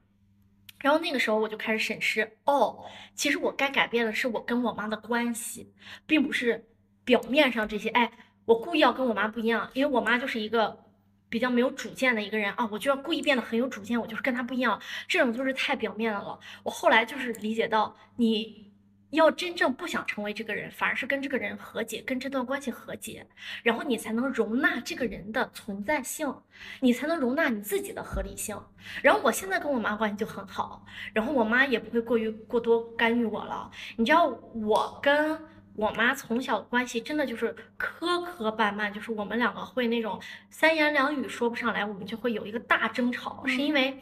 [0.79, 5.73] 然后那个时候我就开始审视，哦，其实我该改变的是我跟我妈的关系，
[6.05, 6.67] 并不是
[7.03, 7.89] 表面上这些。
[7.89, 8.11] 哎，
[8.45, 10.84] 我故意要跟我妈不一样，因为我妈就是一个。
[11.29, 16.39] 比较没有主见的一个人啊，我就要故意变得很有主见，我就是跟他不一样，这种就是太表面了。
[16.63, 18.71] 我后来就是理解到，你
[19.11, 23.25] 要真正不想成为这个人，反而是跟这个人和解，跟这段关系和解，
[23.63, 26.33] 然后你才能容纳这个人的存在性，
[26.79, 28.57] 你才能容纳你自己的合理性。
[29.01, 33.71] 然后我现在跟我妈关系就很好，然后我妈也不会过于过多干预我了。
[33.97, 35.39] 你知道我跟。
[35.75, 43.97] 我妈从小关系真的就是磕磕绊绊，就是我们两个会那种三言两语说不上来，我们就会有一个大争吵，是因为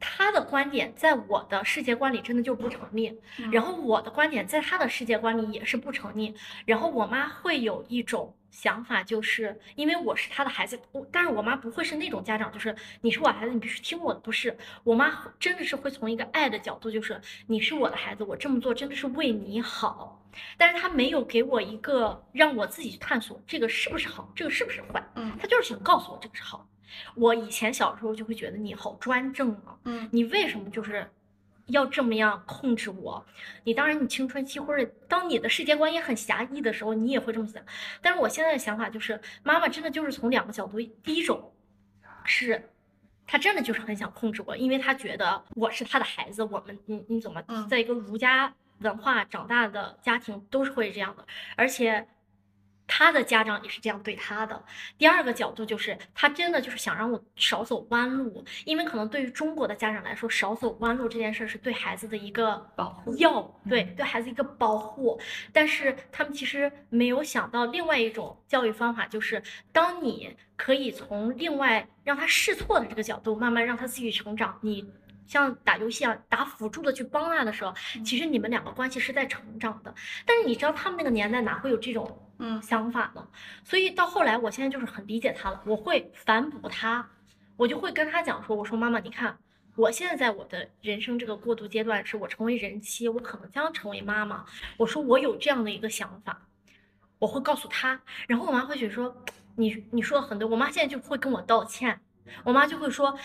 [0.00, 3.20] 她的观点在我的世界观里真的就不成立，
[3.52, 6.34] 然后我的观点在他的世界观里也是不成立，
[6.64, 20.16] 然后我妈会有一种想法，就是因为我是他的孩子，我但是我妈不会是那种家长，就是你是我孩子，你必须听我的，不是，我妈真的是会从一个爱的角度，就是你是我的孩子，我这么做真的是为你好。
[20.56, 25.04] 但是他没有给我一个让我自己去探索这个是不是好，这个是不是坏。
[25.16, 26.66] 嗯，他就是想告诉我这个是好。
[27.14, 31.10] 我以前小时候就会觉得你好专政啊，嗯，你为什么就是
[31.66, 33.24] 要这么样控制我？
[33.64, 37.62] 你当然你青春期或者当你的世界观也很狭义的时候，你也会这么想。
[38.00, 41.52] 但是我现在的想法就是，妈妈真的就是从两个角度，第一种
[42.24, 42.70] 是，
[43.26, 48.54] 他真的就是很想控制我，因为他觉得我是他的孩子，我们你你怎么在一个儒家。
[48.80, 51.22] 文化长大的家庭都是会这样的，
[51.54, 52.08] 而且
[53.00, 54.62] 他的家长也是这样对他的。
[54.98, 65.18] 第二个角度就是，他真的就是想让我少走弯路，因为可能对于中国的家长来说，少走弯路这件事是对孩子的一个保护，要对对孩子一个保护。
[65.50, 74.92] 但是他们其实没有想到另外一种教育方法，就是当你可以从另外让他试错的这个角度，慢慢让他自己成长，你。
[75.30, 77.72] 像打游戏啊，打辅助的去帮他的时候，
[78.04, 79.94] 其实你们两个关系是在成长的。
[80.26, 83.24] 但是你知道他们那个年代哪会有这种嗯想法呢？
[83.62, 85.62] 所以到后来，我现在就是很理解他了。
[85.64, 87.08] 我会反哺他，
[87.56, 89.38] 我就会跟他讲说：“我说妈妈，你看，
[89.76, 94.44] 我现在在我的人生这个过渡阶段，是我成为人妻，我可能将成为妈妈。
[94.78, 96.42] 我说我有这样的一个想法，
[97.20, 98.00] 我会告诉他。
[98.26, 99.14] 然后我妈会觉得说，
[99.54, 100.48] 你你说的很对。
[100.48, 102.00] 我妈现在就会跟我道歉。”
[102.44, 103.16] 我妈就会说，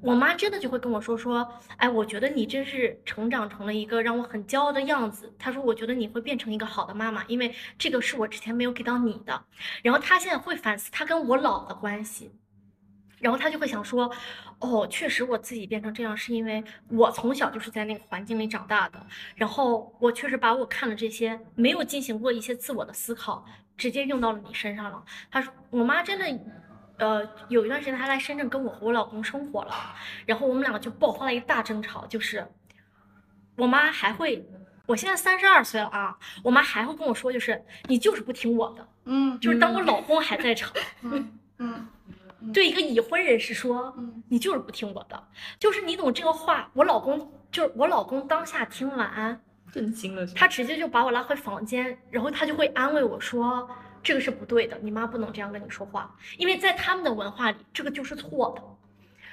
[0.00, 1.46] 我妈真的就会跟我说说，
[1.76, 5.32] 哎，我觉得你真是成长成了一个让我很骄傲的样子。
[5.38, 9.44] 她说，我觉得你会变成一个好的妈妈，因为这个是我之前没有给到你的。
[9.82, 12.32] 然后她现在会反思她跟我老的关系，
[13.20, 14.10] 然后她就会想说，
[14.58, 23.44] 哦，确实我自己变成这样是因为我从小就是在那个环境里长大的，然后我确实把我看了这些没有进行过一些自我的思考，
[23.76, 25.04] 直接用到了你身上了。
[25.30, 26.24] 她说，我妈真的。
[26.96, 29.74] 呃，有一段时间他来深圳跟我和我老公生活了，
[30.26, 32.46] 然后我们两个就爆发了一大争吵，就是
[33.56, 34.48] 我妈还会，
[34.86, 41.88] 我现在三十二岁了啊，我妈还会跟我说，就是你就是不听我的，嗯，就是当我老公还在场，嗯嗯，
[42.52, 45.20] 对一个已婚人士说，嗯，你就是不听我的，
[45.58, 49.40] 就是你懂这个话，我老公就是我老公当下听完
[49.72, 53.68] 震惊了，他直接就把我拉回房间，然后他就会安慰我说。
[54.04, 58.62] 这个是不对的，你妈不能这样跟你说话，因为在他们的文化里，这个就是错的。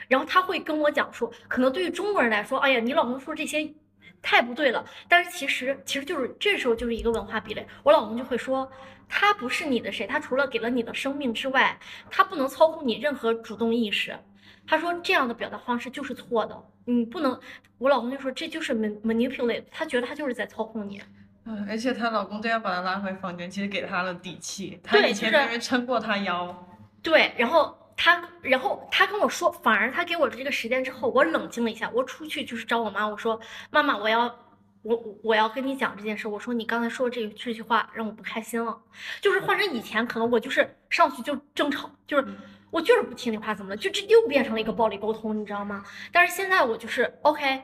[0.07, 3.73] 然后他会跟我讲说，可能对于中国人来说，哎呀，你老公说这些
[4.21, 4.83] 太不对了。
[5.07, 7.67] 但是其实，其实就是这时候就是一个文化壁垒。
[7.83, 8.69] 我老公就会说，
[9.07, 11.77] 他不是你的谁，他除了给了你的生命之外，
[12.09, 14.17] 他不能操控你任何主动意识。
[14.67, 17.39] 他说这样的表达方式就是错的，你不能。
[17.77, 21.01] 我老公就说这就是 manipulate，他觉得他就是在操控你。
[21.45, 24.79] 嗯，而且她老公这样把她拉回房间，其实给她了底气。
[24.83, 26.67] 她对以前就是别人撑过她腰。
[27.01, 33.39] 对，然后她，然后她跟我说，反而她给我这个时间之后，我冷静了一下，我出去就是找我妈，我说
[33.71, 34.25] 妈妈，我要
[34.83, 38.79] 我我我要跟你讲这件事，我说你刚才说这这句话让我不开心了，
[39.19, 42.27] 就是换成以前可能我就是上去就争吵，就是
[42.69, 45.83] 我就是不听你话怎么了，就这又变成了一个暴力沟通，你知道吗？
[46.11, 47.63] 但是现在我就是 OK，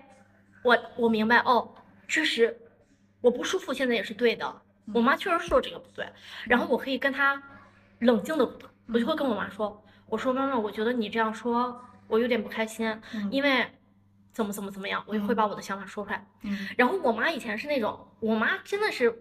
[0.64, 1.76] 我我明白哦，
[2.08, 2.60] 确实
[3.22, 4.62] 我不舒服，现在也是对的，
[4.94, 6.08] 我妈确实说这个不对，
[6.46, 7.42] 然后我可以跟她
[8.00, 8.50] 冷静的。
[8.94, 11.78] 我就会跟我妈说，我说妈妈，我觉得你这样说，
[12.08, 13.68] 我有点不开心，嗯因为
[14.32, 16.26] 怎么怎么怎么样，我就会把我的想法说出来。
[16.44, 19.14] 嗯然后我妈以前是那种，我妈真的是，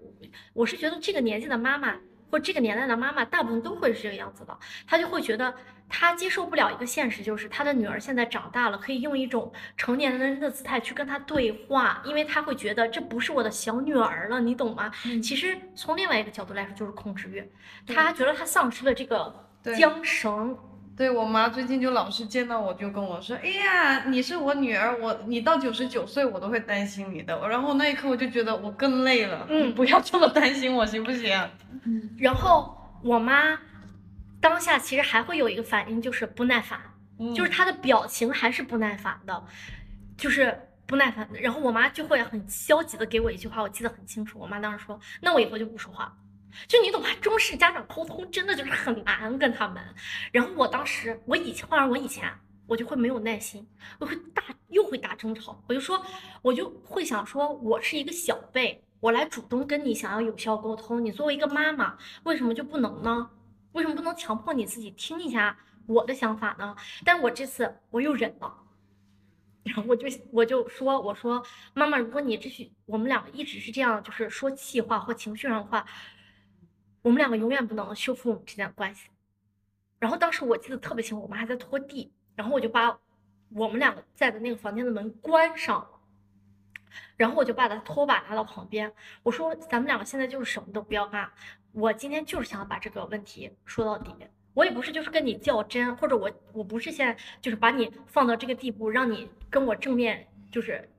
[0.52, 1.96] 我是觉得这个年纪的妈妈
[2.30, 5.54] 或这个年代的妈妈，大部分都会是这个样子的，她就会觉得
[5.88, 14.90] 她接受不了一个现实，就是她的女儿现在长大了，可以用一种成年人的姿态去跟她对话，因为她会觉得这不是我的小女儿了，你懂吗？
[15.04, 17.48] 嗯其实从另外一个角度来说，就是控制欲，
[17.92, 20.56] 她觉得她丧失了这个缰绳。
[20.96, 27.38] 对我妈最近就老是见到我就跟我说，哎呀，你是我女儿，我你到九十九岁我都会担心你的。
[27.48, 31.38] 然后那一刻我就觉得我更累了，嗯不要这么担心我行不行？
[31.84, 33.58] 嗯然后我妈
[34.40, 36.80] 当下其实还会有一个反应，就是不耐烦，
[37.18, 39.44] 嗯就是她的表情还是不耐烦的，
[40.16, 41.28] 就是不耐烦。
[41.34, 44.38] 然后我妈就会很消极的给我一句话，我记得很清楚。
[44.38, 46.12] 我妈当时说：“那我以后就不说话了。”
[46.66, 47.08] 就你懂吗？
[47.20, 49.82] 中式家长沟通真的就是很难跟他们。
[50.32, 52.32] 然后我当时，我以前换成我以前，
[52.66, 53.66] 我就会没有耐心，
[53.98, 55.62] 我会大又会大争吵。
[55.68, 56.04] 我就说，
[56.42, 63.30] 我就会想说，我是一个小辈，我来主动跟你想要有效沟通，你作为一个妈妈，为什么就不能呢？
[63.72, 66.74] 为什么不能强迫你自己听一下我的想法呢？
[67.04, 68.62] 但我这次我又忍了。
[69.64, 75.84] 然后我就我就说，我说妈妈，如果你这是我们两个一直是这样，就是说气话或情绪上的话，
[77.06, 79.08] 我们两个永远不能修复我们之间的关系。
[80.00, 82.98] 然后当时我记得特别清楚，我妈还在拖地，然后我就把
[83.50, 85.88] 我们两个在的那个房间的门关上了，
[87.16, 88.92] 然后我就把他拖把拿到旁边，
[89.22, 91.30] 我说咱们两个现在就是什么都不要干，
[91.70, 94.12] 我今天就是想要把这个问题说到底。
[94.54, 100.90] 我也不是就是跟你较真，或者我我不是现在就是把你放到这个地步，让你跟我正面就是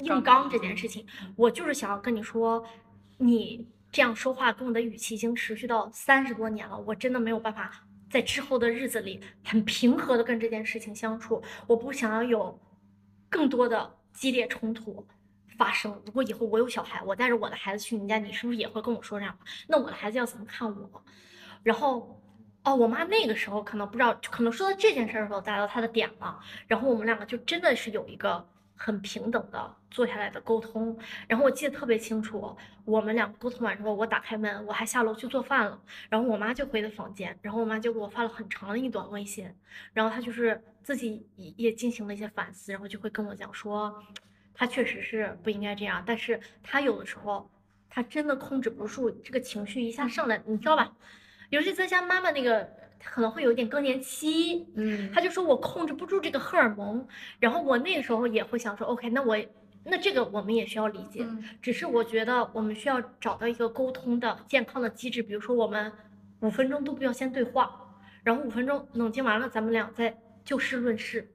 [0.00, 2.62] 硬刚这件事情，我就是想要跟你说，
[3.16, 3.66] 你
[3.96, 7.72] 这样说话跟我的语气已经持续到三十多年了，我真的没有办法
[8.10, 12.60] 在之后的日子里很平和的跟这件事情相处，我不想要有
[13.30, 15.06] 更多的激烈冲突
[15.56, 15.98] 发生。
[16.04, 19.34] 如果以后我有小孩，我带着我的孩子去你家，你是不是也会跟我说这样？
[19.66, 21.02] 那我的孩子要怎么看我？
[21.62, 22.22] 然后。
[22.64, 28.44] 哦，我妈那个时候可能不知道，可能说到这件事的时候达到她的点了，然后我们两个就真的是有一个
[28.76, 30.96] 很平等的坐下来的沟通。
[31.26, 39.50] 然后我记得特别清楚，我们两个沟通完之后，我打开门，我还下楼去做饭了，然后我妈就回的房间，然后我妈就给我发了很长的一段微信，
[39.92, 44.02] 然后她就是自己也也进行了一些反思，然后就会跟我讲说，
[44.54, 47.50] 她确实是不应该这样，但是她有的时候
[47.88, 50.96] 她真的控制不住这个情绪一下上来，你知道吧？
[51.50, 52.68] 尤其在家妈妈那个
[53.04, 57.06] 可能会有一点更年期，嗯他就说我控制不住这个荷尔蒙，
[57.38, 59.36] 然后我那个时候也会想说，OK，那我
[59.84, 65.92] 那这个我们也需要理解，嗯只是我觉得我们需要找到一个沟通的健康的机制，比如说我们
[66.40, 67.70] 五分钟都不要先对话，
[68.22, 71.32] 然后五分钟冷静完了，咱们俩再就事论事。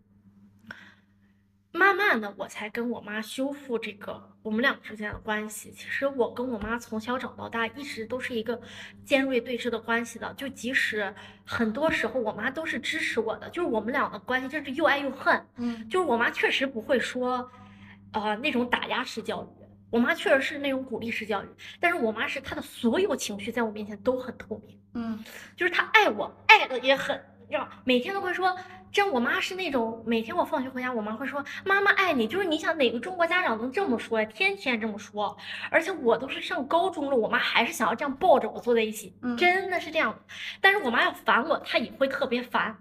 [1.74, 5.72] 慢慢的，我才跟我妈修复这个我们俩之间的关系。
[5.72, 8.62] 其实我跟我妈从小长到大，一直都是一个
[9.06, 10.34] 尖锐对峙的关系的。
[10.34, 11.14] 就即使
[11.46, 15.46] 很多时候我妈都是支持我的，就是我们俩的关系真是又爱又恨。
[15.56, 17.50] 嗯就是我妈确实不会说，
[18.12, 19.62] 呃，那种打压式教育。
[19.90, 21.48] 我妈确实是那种鼓励式教育，
[21.80, 24.80] 但是我妈是她的所有情绪在我面前都很透明。
[24.94, 25.24] 嗯
[25.56, 27.22] 就是她爱我，爱的也很，
[27.52, 28.56] 让每天都会说。
[28.94, 34.26] 这样，我妈是那种每天我放学回家，我妈会说：“妈妈爱你。”就是你想哪个中国家长能这么说呀？
[34.26, 35.38] 天天这么说，
[35.70, 40.20] 而且我都是上高中了，我妈还是想要这样抱着我坐在一起，嗯真的是这样。
[40.60, 42.78] 但是我妈要烦我，她也会特别烦，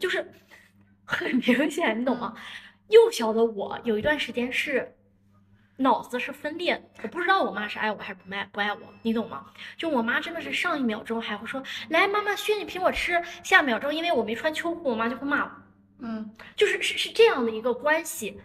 [0.00, 0.32] 就是
[1.06, 2.34] 很明显，你懂吗？
[2.88, 4.96] 幼小的我有一段时间是
[5.78, 9.46] 脑子是分裂的，我不知道我妈是爱我还是不爱不爱我，你懂吗？
[9.76, 15.50] 就我妈真的是上一秒钟还会说来妈妈削你苹果吃，下秒钟因为我没穿秋裤，我妈就会骂我，
[16.00, 18.38] 嗯就是是是这样的一个关系。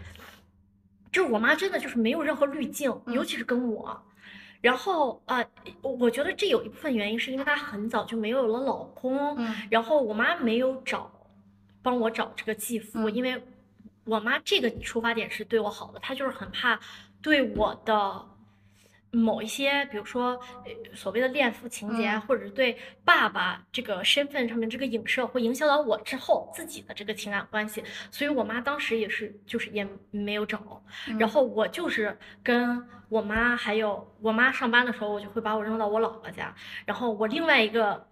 [1.11, 4.03] 就是我妈真的就是没有任何滤镜，嗯尤其是跟我。
[4.59, 5.45] 然后呃，
[5.81, 11.11] 我我觉得这有一部分原因是因为她很早就没有了老公，嗯然后我妈没有找
[11.81, 13.41] 帮我找这个继父，嗯因为
[14.03, 16.79] 我妈这个出发点是对我好的，她就是很怕
[17.27, 18.25] 对我的
[19.11, 27.83] 某一些，比如说呃所谓的恋父情节或者是对爸爸这个身份上面这个影射，会影响到我之后自己的这个情感关系。
[28.11, 30.81] 所以我妈当时也是，就是也没有找。
[31.19, 36.55] 然嗯后我就是跟我妈，还有我妈上班的时候，我就会把我扔到我姥姥家。
[36.85, 38.07] 然后我另外一个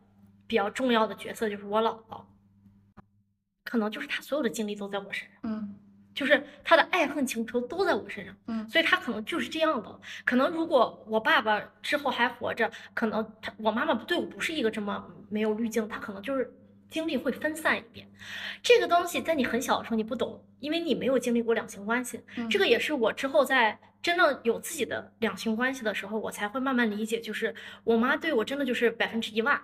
[0.45, 2.21] 比较重要的角色就是我姥姥，
[3.63, 5.75] 可能就是她所有的精力都在我身上，嗯
[6.15, 8.35] 就是他的爱恨情仇都在我身上。
[8.47, 9.99] 嗯所以他可能就是这样的。
[10.25, 16.51] 可能如果我爸爸之后还活着，可能他我妈妈对我不是一个这么没有滤镜，他可能就是
[16.89, 18.07] 精力会分散一点。
[18.63, 22.19] 这个东西在你很小的时候你不懂，因为你没有经历过两性关系。
[22.37, 27.53] 嗯这个也是我之后在真正有自己的两性关系的时候，我才会慢慢理解，就是
[27.83, 29.61] 我妈对我真的就是百分之一万。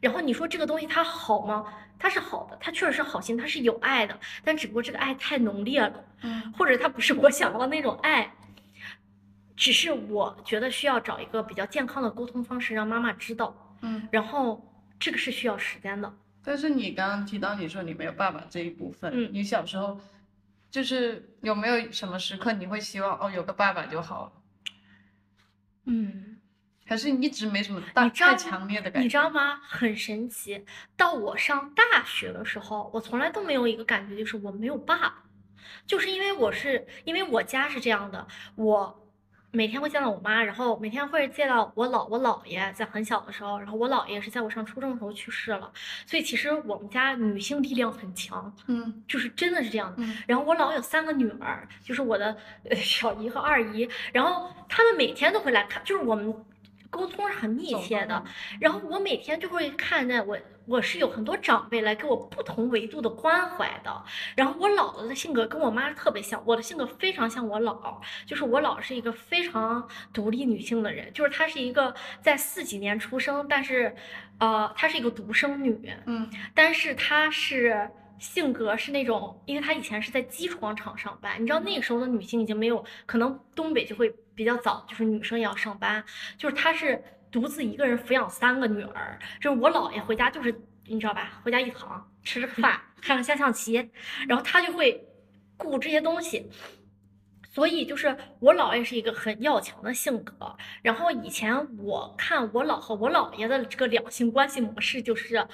[0.00, 1.66] 然后你说这个东西它好吗？
[1.98, 6.04] 它是好的，它确实是好心，它是有爱的，但只不过这个爱太浓烈了。
[6.22, 8.32] 嗯 或者它不是我想要的那种爱，
[9.56, 13.76] 只是我觉得需要找一个比较健康的沟通方式，让妈妈知道。
[13.82, 14.08] 嗯。
[14.10, 14.64] 然后
[14.98, 16.12] 这个是需要时间的。
[16.44, 20.00] 但是你刚刚提到你说你没有爸爸这一部分，嗯你小时候
[20.70, 24.32] 就是有没有什么时刻你会希望哦有个爸爸就好了？
[25.84, 26.37] 嗯，
[26.88, 29.04] 还是你一直没什么太强烈的感觉？
[29.04, 29.60] 你知道吗？
[29.68, 30.64] 很神奇。
[30.96, 35.22] 到我上大学的时候，我从来都没有一个感觉，就是我没有爸爸，
[35.86, 38.26] 就是因为我是因为我家是这样的，
[38.56, 39.04] 我。
[39.50, 45.72] 每天会见到我妈，然后每天会见到我姥我姥爷，在很小的时候，然后我姥爷是在我上初中的时候去世了，
[46.04, 50.02] 所以其实我们家女性力量很强，嗯就是真的是这样的。
[50.02, 52.36] 嗯然后我姥有三个女儿，就是我的
[52.68, 56.44] 呃小姨和二姨，然后她们每天都会来看，就是我们
[56.90, 58.24] 沟通是很密切的。
[58.60, 64.04] 然后我每天就会看见我，我是有很多长辈来给我不同维度的关怀的。
[64.36, 73.94] 然后我姥姥的性格跟我妈特别像，我的性格非常像我姥，就是我姥是一个非常独立女性的人，就是她是一个在四几年出生，但是，
[74.38, 86.04] 呃，她是一个独生女，嗯但是她是性格是那种，因为她以前是在机床厂上班，你知道那个时候的女性已经没有，可能东北就会比较早，就是女生也要上班，
[86.36, 93.90] 就是她是独自一个人抚养三个女儿，就是我姥爷回家就是你知道吧，回家一躺吃个饭，看看下象棋，
[94.28, 95.08] 然后她就会
[95.56, 96.48] 顾这些东西。
[97.50, 105.44] 所以就是我姥爷是一个很要强的性格，然后以前我看我姥和我姥爷的这个两性关系模式，就是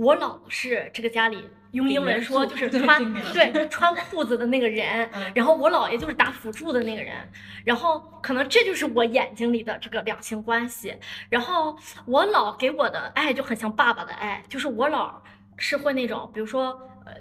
[0.00, 7.14] 我姥是这个家里用英文说就是穿对穿裤子的那个人，嗯然后我姥爷就是打辅助的那个人，
[7.66, 10.96] 然后可能这就是我眼睛里的这个两性关系。
[11.28, 11.76] 然后
[12.06, 15.12] 我姥给我的爱就很像爸爸的爱，就是我姥
[15.58, 16.70] 是会那种，比如说
[17.04, 17.12] 呃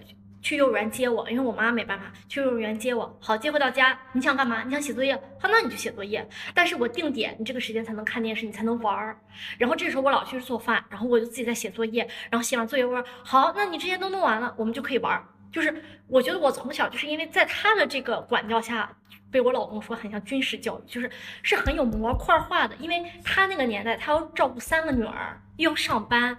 [0.42, 4.64] 去幼儿园接我，因为我妈没办法去幼儿园接我，好接回到家，你想干嘛？
[4.64, 6.28] 你想写作业，好，那你就写作业。
[6.54, 9.20] 但是我定点，你这个时间才能看电视，你才能玩儿。
[9.58, 15.26] 然后这时候我老去做饭，然后我就自己在写作业，然后写完作业我说好，那你这些都弄完了，我们就可以玩儿。
[15.52, 18.96] 就是我觉得我从小就是因为在他的这个管教下，
[19.32, 21.10] 被我老公说很像军事教育，就是
[21.42, 22.76] 是很有模块化的。
[22.78, 26.38] 因为他那个年代，他要照顾三个女儿，又要上班，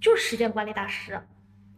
[0.00, 1.20] 就是时间管理大师。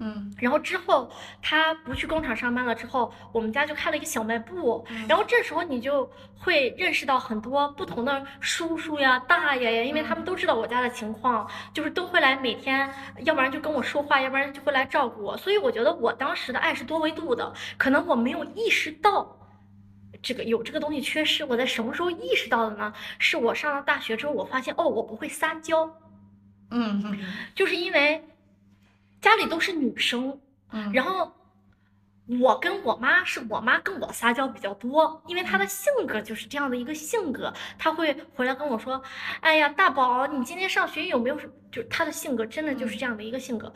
[0.01, 1.11] 嗯然后之后
[1.43, 4.87] 他不去工厂上班了之后，我们家就开了一个小卖部。
[4.91, 12.89] 嗯然后这时候你就会认识到很多不同的叔叔呀、大爷呀，因为他们都知道我家的情况，就是都会来每天，
[13.25, 15.37] 要不然就跟我说话，要不然就会来照顾我。
[15.37, 19.35] 所以我觉得我当时的爱是多维度的，可能我没有意识到。
[20.21, 22.93] 这个有这个东西缺失，我在什么时候意识到的呢？
[23.21, 25.85] 是我上了大学之后，我发现哦，我不会撒娇，
[26.71, 27.19] 嗯嗯
[27.55, 28.25] 就是因为
[29.21, 30.41] 家里都是女生，
[30.71, 31.33] 嗯，然后
[32.41, 39.03] 我跟我妈是我妈跟我撒娇比较多，因为她的性格就是这样的一个性格，她会回来跟我说
[39.41, 43.73] ：“哎呀，大宝，你今天上学有没有什么？”就是她的性格真的就是这样的一个性格。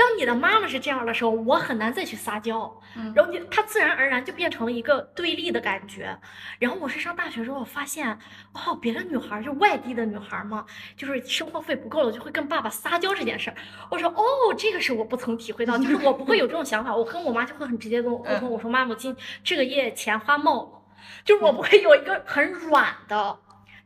[0.00, 6.18] 当你的妈妈是这样的时候，我很难再去撒娇，嗯然后你她自然而然就变成了一个对立的感觉。
[6.58, 8.18] 然后我是上大学之后，我发现
[8.54, 10.64] 哦，别的女孩儿就外地的女孩儿嘛，
[10.96, 13.56] 就是生活费不够了，就会跟爸爸撒娇这件事儿。
[13.90, 14.24] 我说哦，
[14.56, 16.96] 这个是我不曾体会到，就是我不会有这种想法。
[16.96, 20.82] 我跟我妈就会很直接跟我沟通，我说妈，我今这个月钱花冒了，
[21.26, 23.38] 就是我不会有一个很软的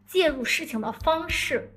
[0.06, 1.72] 介入事情的方式。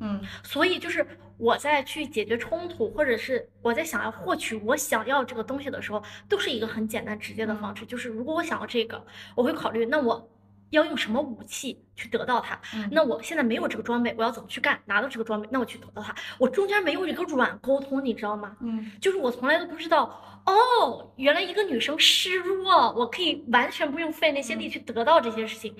[0.00, 1.06] 嗯所以就是
[1.38, 7.84] 我在去解决冲突，或者是我在想要获取我想要这个东西的时候，都是一个很简单直接的方式。
[7.84, 10.30] 就是如果我想要这个，我会考虑，那我
[10.70, 12.58] 要用什么武器去得到它。
[12.74, 14.80] 嗯那我现在没有这个装备，我要怎么去干？
[14.86, 16.14] 拿到这个装备，那我去得到它。
[16.38, 18.56] 我中间没有一个软沟通，你知道吗？
[18.60, 25.76] 嗯就是我从来都不知道，哦，原来一个女生示弱，我可以完全不用费那些力去得到这些事情，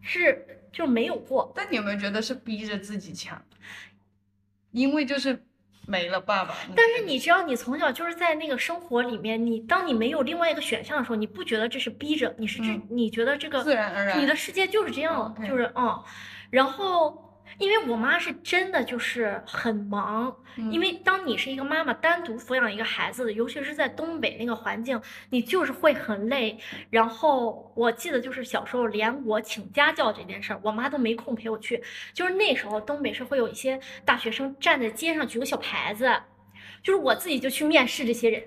[0.00, 1.52] 是就没有过。
[1.54, 3.42] 但你有没有觉得是逼着自己强？
[4.72, 5.44] 因为就是
[5.86, 6.54] 没了爸爸。
[6.74, 16.02] 但是你知道，你从小就是在那个生活里面，你当你没有另外一个选项的时候，你不觉得这是逼着，你是这，嗯你觉得这个自然而然你的世界就是这样就是嗯，
[16.50, 17.28] 然后。
[17.58, 25.00] 因为我妈是真的就是很忙，嗯因为当你是一个妈妈单独抚养一个孩子的，尤其是在东北那个环境，
[25.30, 26.58] 你就是会很累。
[26.90, 31.82] 然后我记得就是小时候，连我请家教这件事儿，我妈都没空陪我去。
[32.12, 36.10] 就是那时候东北是会有一些大学生站在街上举个小牌子，
[36.82, 38.42] 就是我自己就去面试这些人。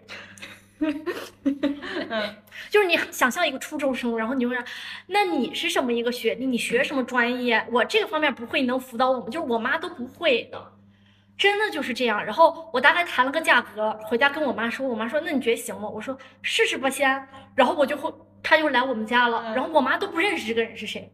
[0.79, 2.35] 嗯
[2.69, 4.65] 就是你想象一个初中生，然后你就问，
[5.07, 6.45] 那你是什么一个学历？
[6.45, 7.65] 你学什么专业？
[7.71, 9.25] 我这个方面不会，你能辅导我吗？
[9.27, 10.71] 就是我妈都不会的，
[11.37, 12.23] 真的就是这样。
[12.23, 15.87] 然后我大概谈了个价格，回家跟我妈说，我妈说那你觉得行吗？
[15.87, 17.27] 我说试试吧先。
[17.55, 18.13] 然后我就会，
[18.43, 21.13] 他就来我们家了，嗯然后我妈都不认识这个人是谁，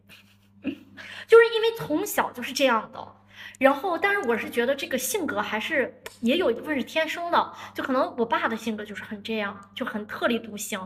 [0.62, 3.14] 就是因为从小就是这样的。
[3.62, 10.80] 然后，但是我是觉得这个性格还是也有一部分是天生的，就可能我爸的性格就是很这样，就很特立独行。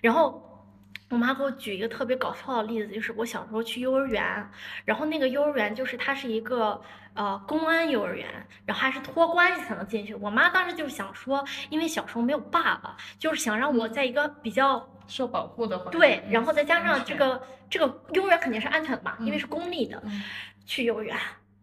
[0.00, 0.42] 然后
[1.10, 4.50] 我妈给我举一个特别搞笑的例子，就是我小时候去幼儿园，
[4.86, 6.80] 然后那个幼儿园就是它是一个
[7.12, 8.26] 呃公安幼儿园，
[8.64, 10.14] 然后还是托关系才能进去。
[10.14, 16.00] 我妈当时就是想说，因为小时候没有爸爸，就是想让我在一个比较受保护的环境。
[16.00, 20.22] 对，然后再加上这个这个幼儿园肯定是安全的嘛，因为嗯是公立的，嗯
[20.64, 21.14] 去幼儿园，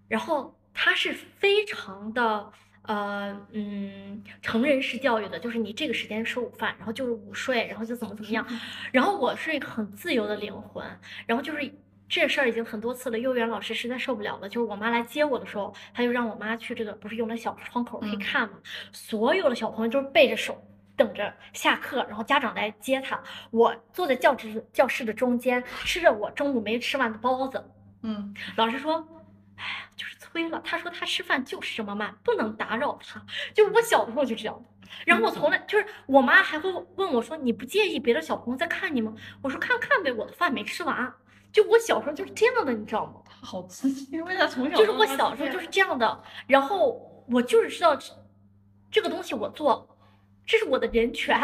[0.08, 2.50] 然后它是非常的
[2.84, 8.48] 呃嗯成人式教育的，就是你这个时间吃午饭，然后就是午睡，然后就怎么怎么样，
[8.94, 10.86] 然后我是一个很自由的灵魂，
[11.28, 11.70] 然后就是。
[12.12, 14.50] 这事儿已经很多次了，幼儿园老师实在受不了了。
[14.50, 18.56] 就是我妈来接我的时候，他就让我妈去这个，不是用那小窗口可以嗯看嘛？
[18.92, 20.60] 所有的小朋友就是背着手
[20.98, 23.22] 等着下课，然后家长来接他。
[23.52, 27.64] 我坐在教室教室的中间，吃着我中午没吃完的包子。
[28.02, 29.08] 嗯老师说
[29.60, 33.24] ：“哎呀，就是催了。”他说他吃饭就是这么慢，不能打扰他。
[33.54, 34.90] 就是我小的时候就这样的。
[35.06, 41.14] 然后我从来就是我妈还会问我说：“你不介意别的小朋友在看你吗？”我说：“看看呗，我的饭没吃完。”
[41.52, 43.14] 就我小时候就是这样的，你知道吗？
[43.42, 48.14] 好刺激，因为他从小就是我小时候就是这样的，然后我就是知道这
[48.92, 49.89] 这个东西我做，
[50.50, 51.40] 这是我的人权，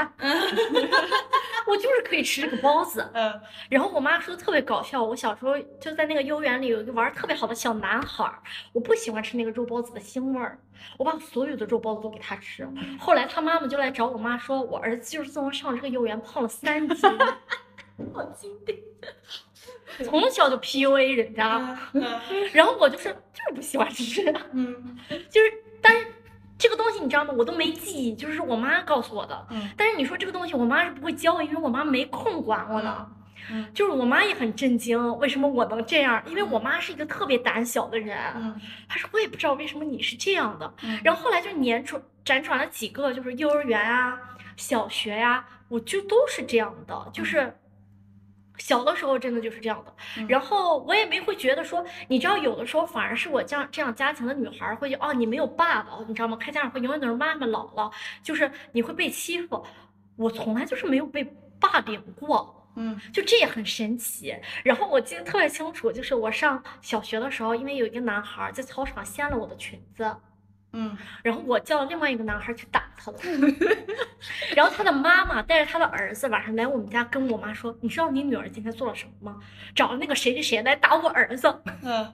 [1.67, 3.07] 我就是可以吃这个包子。
[3.13, 3.39] 嗯。
[3.69, 8.41] 然后我妈说特别搞笑，我小时候就在那个幼儿园里有一个玩儿特别好的小男孩儿，
[8.73, 10.57] 我不喜欢吃那个肉包子的腥味儿，
[10.97, 12.67] 我把所有的肉包子都给他吃。
[12.99, 16.97] 后来他妈妈就来找我妈说，我儿子就是自从上这个幼儿园胖了三斤，
[18.11, 18.75] 好经典，
[20.03, 22.03] 从小就 PUA 人家，嗯
[22.53, 24.97] 然后我就是就是不喜欢吃，嗯。
[25.29, 25.53] 就是
[26.57, 27.33] 这个东西你知道吗？
[27.37, 29.47] 我都没记忆，就是我妈告诉我的。
[29.49, 33.09] 嗯但是你说这个东西，我妈是不会教，因为我妈没空管我的。
[33.51, 36.23] 嗯就是我妈也很震惊，为什么我能这样？
[36.27, 40.73] 因为我妈是一个特别胆小的人，嗯她说我也不知道为什么你是这样的。
[40.83, 44.17] 嗯然后后来就年转辗转了几个，就是幼儿园啊、
[44.55, 47.55] 小学呀、我就都是这样的，就是。
[48.57, 56.37] 小的时候真的就是这样的，嗯然后我也没会觉得说，你知道，有的时候反而是我这样这样家庭的女孩儿会觉得，哦，你没有爸爸，你知道吗？
[56.37, 57.91] 开家长会永远都是妈妈姥姥，
[58.23, 59.63] 就是你会被欺负。
[60.17, 61.23] 我从来就是没有被
[61.59, 64.33] 霸凌过，嗯就这也很神奇。
[64.63, 70.15] 然后我记得特别清楚，就是我上小学的时候，因为有一个男孩儿在操场掀了我的裙子，
[70.77, 73.17] 嗯然后我叫了另外一个男孩去打他了。
[74.55, 79.39] 然后他的妈妈带着他的儿子晚上来我们家跟我妈说：“你知道你女儿今天做了什么吗？
[79.75, 81.61] 找了那个谁谁谁来打我儿子。
[81.83, 82.13] 嗯，”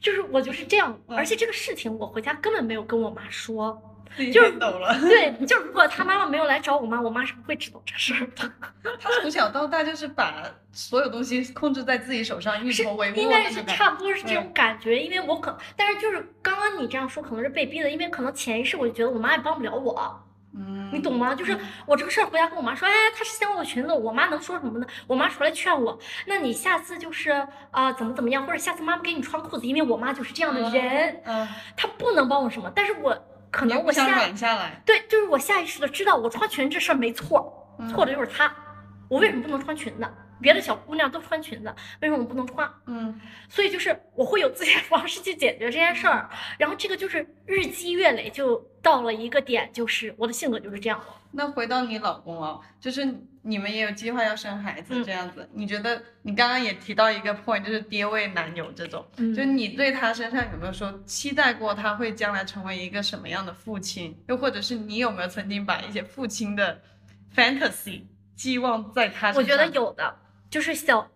[0.00, 3.80] 就是我就是这样，嗯而且这个事情我回家根本没有跟我妈说。
[4.16, 4.98] 就是先抖了。
[5.00, 8.50] 对，就如果他妈妈没有来找我妈，我妈是不会知道这事儿的。
[9.00, 13.64] 他从小到大就是把所有东西控制在自己手上，运是筹帷幄应该是。
[13.64, 20.20] 差不多是这种嗯感觉，因为我可，但是就是刚刚你这样说，可能是被逼的，因为可能潜意识我就觉得我妈也帮不了我，
[20.56, 21.34] 嗯，你懂吗？
[21.34, 24.86] 就是我这个事儿回家跟我妈说，哎，她是掀我裙子，我妈能说什么呢？
[25.06, 27.30] 我妈出来劝我，那你下次就是
[27.70, 33.16] 啊、怎么怎么样，或者下次妈妈给你穿裤子，因为我妈就是这样的人，嗯，她不能帮我什么，但是我
[33.54, 34.82] 可能我下软下来。
[34.84, 38.52] 对，就是我下意识的知道我穿裙这事儿没错，嗯错的就是他，
[39.08, 40.08] 我为什么不能穿裙子？
[40.44, 42.70] 别的小姑娘都穿裙子，为什么我不能穿？
[42.86, 43.18] 嗯
[43.48, 46.28] 所以就是我会有自己的方式去解决这件事儿，
[46.58, 51.06] 然后这个就是日积月累，就到了一个点，就是我的性格就是这样了。
[51.36, 53.04] 那回到你老公哦，就是
[53.42, 64.16] 你们也有计划要生孩子嗯这样子，你觉得你刚刚也提到一个 point，就是爹味男友这种，嗯就你对他身上有没有说期待过他会将来成为一个什么样的父亲？
[64.28, 66.80] 又或者是你有没有曾经把一些父亲的
[67.34, 68.02] fantasy
[68.36, 69.42] 寄望在他身上？
[69.42, 70.16] 我觉得有的，
[70.54, 71.10] 就是小，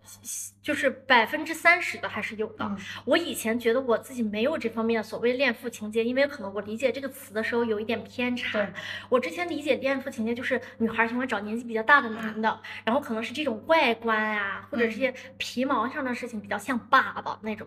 [0.61, 2.65] 就是百分之三十的还是有的。
[2.65, 8.69] 嗯我以前觉得我自己没有这方面所谓恋父情节，因为可能我理解这个词的时候有一点偏差。
[9.07, 17.65] 我之前理解恋父情节就是女孩喜欢找年纪比较大的男的，然后可能是这种外观啊，或者这些皮毛上的事情比较像爸爸那种。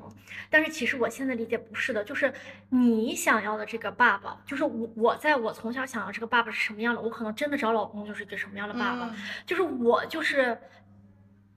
[0.50, 2.30] 但是其实我现在理解不是的，就是
[2.68, 9.06] 你想要的这个爸爸，就是我我在我从小想要这个爸爸是什么样的，我可能真的找老公就是一个什么样的爸爸。
[9.06, 9.16] 嗯
[9.46, 10.58] 就是我就是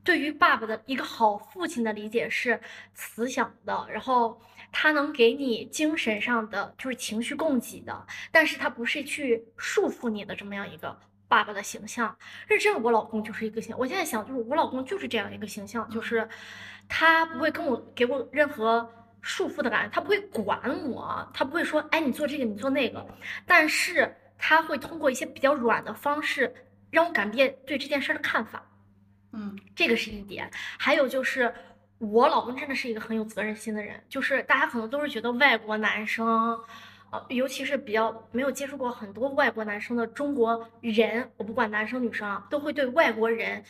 [0.05, 2.61] 对于爸爸的一个好父亲的理解是
[2.93, 4.39] 慈祥的，然后
[4.71, 10.97] 他能给你精神上的就是情绪供给的，但是他不是去束缚你的这么样一个
[11.27, 12.17] 爸爸的形象。
[12.47, 16.29] 认真，我老公就是一个形，我现在想就是我老公就是这样一个形象，就是
[16.87, 18.89] 他不会跟我给我任何。
[19.27, 23.03] 束缚的感觉，他不会管我，他不会说，哎，你做这个，你做那个，
[23.43, 26.53] 但是他会通过一些比较软的方式，
[26.91, 28.63] 让我改变对这件事儿的看法，
[29.35, 30.49] 嗯这个是一点。
[30.79, 31.53] 还有就是，
[31.99, 36.27] 我老公真的是一个很有责任心的人，就是大家可能都是觉得外国男生，
[37.11, 43.63] 呃，尤其是比较没有接触过很多外国男生的中国人，我不管男生女生啊，都会对外国人。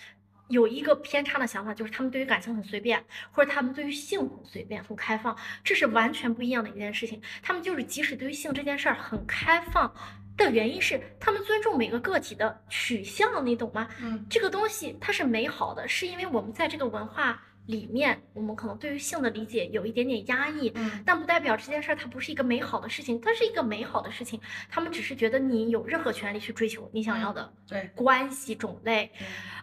[0.47, 7.19] 有一个偏差的想法，就是他们对于感情很随便，或者他们对于性很随便、很开放，这是完全不一样的一件事情。
[7.41, 9.91] 他们就是即使对于性这件事儿很开放
[10.37, 13.87] 的原因是，他们尊重每个个体的取向，你懂吗？
[14.01, 21.03] 嗯这个东西它是美好的，是因为我们在这个文化里面，我们可能对于性的理解有一点点压抑，嗯。
[21.05, 24.39] 但不代表这件事儿它不是一个美好的事情，它是一个美好的事情。
[24.69, 27.89] 他们只是觉得你有任何权利去追求你想要的对。
[27.95, 29.11] 关系种类，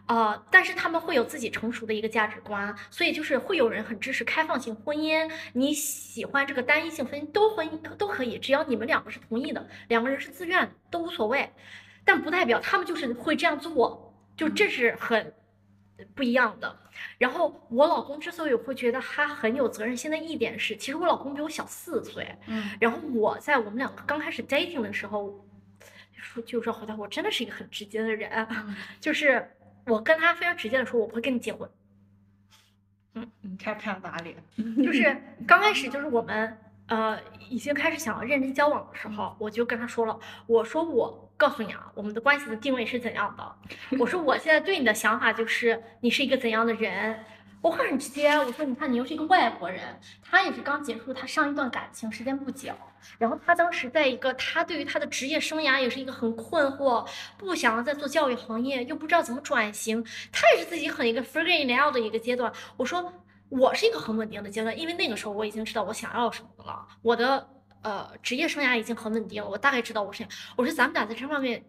[0.06, 11.50] 呃，但是他们会有自己成熟的一个价值观，所以就是会有人很支持开放性婚姻，你喜欢这个单一性婚姻都婚姻都可以，只要你们两个是同意的，两个人是自愿的都无所谓，
[12.04, 15.32] 但不代表他们就是会这样做，就这是很
[16.14, 16.76] 不一样的。
[17.18, 25.44] 然后我老公之所以会觉得他很有责任心的一点是，其实我老公比我小四岁，嗯然后我在我们两个刚开始 dating 的时候，
[26.14, 29.50] 说就说回来，我真的是一个很直接的人，嗯， 就是
[29.86, 31.68] 我跟他非常直接的说，我不会跟你结婚。
[33.14, 34.36] 嗯你看看哪里？
[34.82, 43.42] 就是刚开始就是我们呃已经开始想要认真交往的时候，我就跟他说了，我说我告诉你啊，我们的关系的定位是怎样的。
[43.98, 47.18] 我说我现在对你的想法就是你是一个怎样的人。
[47.60, 49.80] 我会很直接，我说你看你又是一个外国人，
[50.20, 52.72] 他也是刚结束他上一段感情，时间不久，
[53.18, 57.06] 然后他当时在一个他对于他的职业生涯也是一个很困惑，
[57.38, 62.52] 不想要再做教育行业，又不知道怎么转型，他也是自己很一个 figuring out 的一个阶段。
[62.76, 63.12] 我说
[63.48, 67.48] 我是一个很稳定的阶段，因为那个时候我已经知道我想要什么了，我的
[67.82, 70.26] 呃职业生涯已经很稳定了，我大概知道我是。
[70.56, 71.64] 我说咱们俩在这方面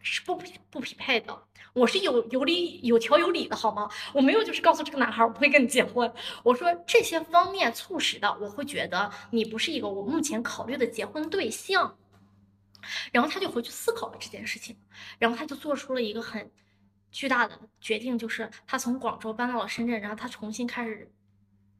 [0.00, 1.42] 是不匹不匹配的，
[1.72, 3.88] 我是有有理有条有理的好吗？
[4.12, 6.12] 我没有就是告诉这个男孩我不会跟你结婚，
[6.42, 11.96] 我说这些方面促使的，我会觉得你不是一个我目前考虑的结婚对象。
[13.12, 14.76] 然后他就回去思考了这件事情，
[15.20, 16.50] 然后他就做出了一个很
[17.12, 21.08] 巨大的决定，就是他从广州搬到了深圳，然后他重新开始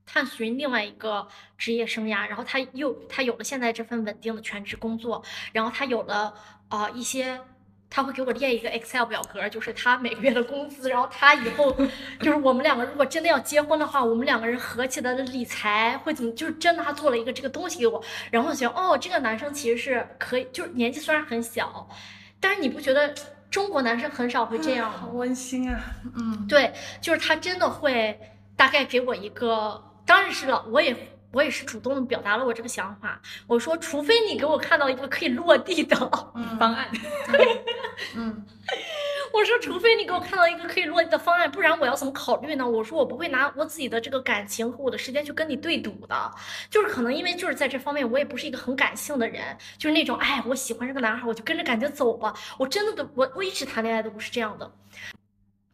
[0.07, 1.27] 探寻另外一个
[1.57, 5.23] 职业生涯，然后他又他有了现在这份稳定的全职工作，
[5.53, 6.35] 然后他有了
[6.69, 7.41] 啊、呃一些。
[7.95, 11.71] 他会给我列一个 Excel 表格，就是他每个月的工资，然后他以后
[12.21, 16.33] 就是我们两个如果真的要结婚的话，我们两个人合起来的理财会怎么？
[16.33, 21.87] 就是真的他做了一个这个东西给我，然后我觉得哦，这个男生其实是可以，就是年纪虽然很小，
[22.41, 23.15] 但是你不觉得
[23.51, 24.97] 中国男生很少会这样吗？
[24.99, 25.79] 好温馨啊！
[26.17, 26.73] 嗯，对，
[27.03, 28.19] 就是他真的会
[28.57, 30.97] 大概给我一个，当然是了，我也
[31.33, 33.21] 我也是主动的表达了我这个想法。
[33.47, 35.97] 我说，除非你给我看到一个可以落地的
[36.59, 36.89] 方案，
[38.15, 38.45] 嗯
[39.33, 42.69] 我说，除非你给我看到一个可以落地的方案，不然我要怎么考虑呢？
[42.69, 46.31] 我说，我不会拿我自己的这个感情和我的时间去跟你对赌的。
[46.69, 52.35] 就是可能因为就是在这方面，我也不是一个很感性的人，就是那种哎，我喜欢这个男孩，我就跟着感觉走吧。
[52.59, 54.71] 我真的都我我一直谈恋爱都不是这样的。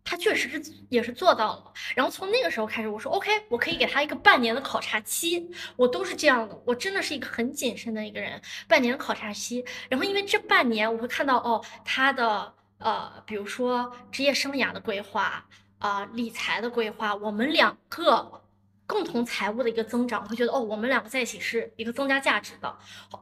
[0.09, 15.45] 他确实是也是做到了，然后从那个时候开始，我说 OK，我可以给他一个半年的考察期，我都是这样的，我真的是一个很谨慎的一个人，半年的考察期，然后因为这半年我会看到哦，他的呃，比如说职业生涯的规划，
[15.79, 18.41] 啊、理财的规划，我们两个
[18.89, 22.75] 共同财务的一个增长，我会觉得哦，我们两个在一起是一个增加价值的。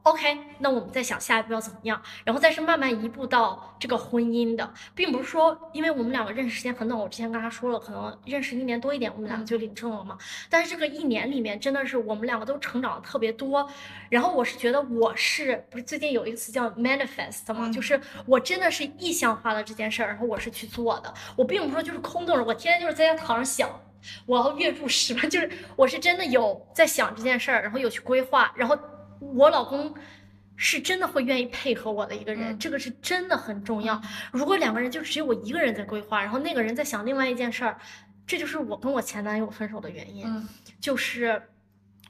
[0.05, 10.17] OK，那我们再想下一步要怎么样，然后再是慢慢一步到这个婚姻的，并不是说因为我们两个认识时间很短，我之前跟他说了，可能认识一年多一点，我们两个就领证了嘛。
[10.49, 13.69] 但是这个一年里面，真的是我们两个都成长的特别多。
[14.09, 21.13] 然后我是觉得我是不是最近有一个词叫 manifest 嘛，嗯就是我真的是意向化了这件事儿，然后我是去做的。
[21.35, 23.69] 我并不是说就是空洞的，我天天就是在家躺着想。
[24.27, 28.79] 我要月入十万， 就是我是真的有在想这件事儿，然后有去规划，然后
[29.21, 29.95] 我老公
[30.57, 34.01] 是真的会愿意配合我的一个人，嗯这个是真的很重要。
[34.33, 37.79] 如果两个人就只有我一个人在规划，然后那个人在想另外一件事儿，
[38.27, 40.27] 这就是我跟我前男友分手的原因。
[40.27, 40.49] 嗯
[40.81, 41.43] 就是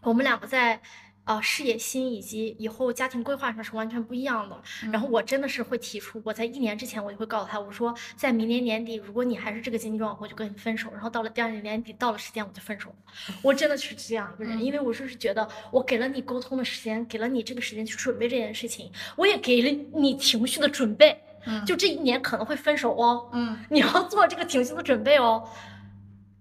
[0.02, 0.80] 我们两个在
[1.26, 4.58] 呃事业心以及以后家庭规划上是完全不一样的。
[4.90, 10.90] 然后我真的是会提出，我在一年之前我就会告诉他，我说在明年年底，如果你还是这个经济状况，我就跟你分手。
[10.92, 12.96] 然后到了第二年年底，到了时间我就分手了。
[13.42, 21.20] 我真的是这样一个人，嗯因为我就是觉得我给了你沟通的时间，给了你这个时间去准备这件事情，我也给了你情绪的准备。
[21.48, 25.48] 嗯就这一年可能会分手哦，嗯你要做这个情绪的准备哦。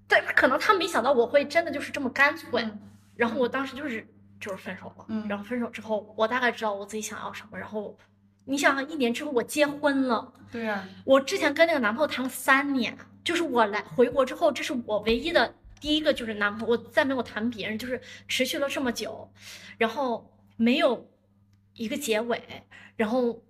[0.07, 2.79] 但可能他没想到我会真的就是这么干脆，嗯
[3.15, 4.07] 然后我当时就是
[4.39, 7.97] 就是分手了，嗯然后分手之后，我大概知道我自己想要什么，然后
[8.45, 10.77] 你想想，一年之后我结婚了，对啊。
[10.77, 19.31] 呀，我之前跟那个男朋友谈了三年，就是我来回国之后，这是我唯一的第一个就是男朋友，我再没有谈别人，就是持续了这么久，
[19.77, 21.09] 然后没有
[21.73, 22.41] 一个结尾，
[22.95, 23.43] 然后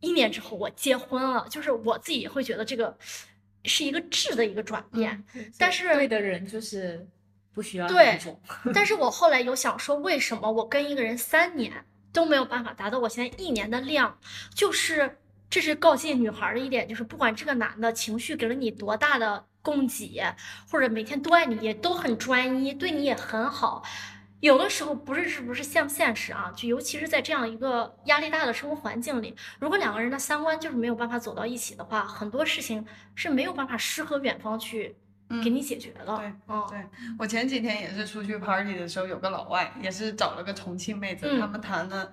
[0.00, 2.96] 一年之后我结婚了，就是我自己也会觉得这个
[3.64, 5.24] 是一个质的一个转变，
[5.58, 7.06] 但是对的人就是
[7.54, 8.18] 不需要对。
[8.74, 14.18] 但是我后来有想说，为什么我跟一个人三年都没有办法达到我现在一年的量？
[14.54, 20.22] 就是这是告诫女孩儿的一点，就是不管这个男的情绪给了你多大的供给，
[20.70, 23.82] 或者每天都爱你，也都很专一，对你也很好。
[24.40, 26.52] 有的时候不是是不是现不现实啊？
[26.56, 32.84] 就尤其是在这样一个压力大的生活环境里，如果两个人的三观就是没有办法走到一起的话，很多事情
[33.14, 34.96] 是没有办法诗和远方去
[35.40, 36.16] 给嗯你解决了。
[36.16, 36.78] 对嗯，对
[37.18, 42.12] 我前几天也是出去 party 的时候，有个老外也是找了个重庆妹子，嗯他们谈了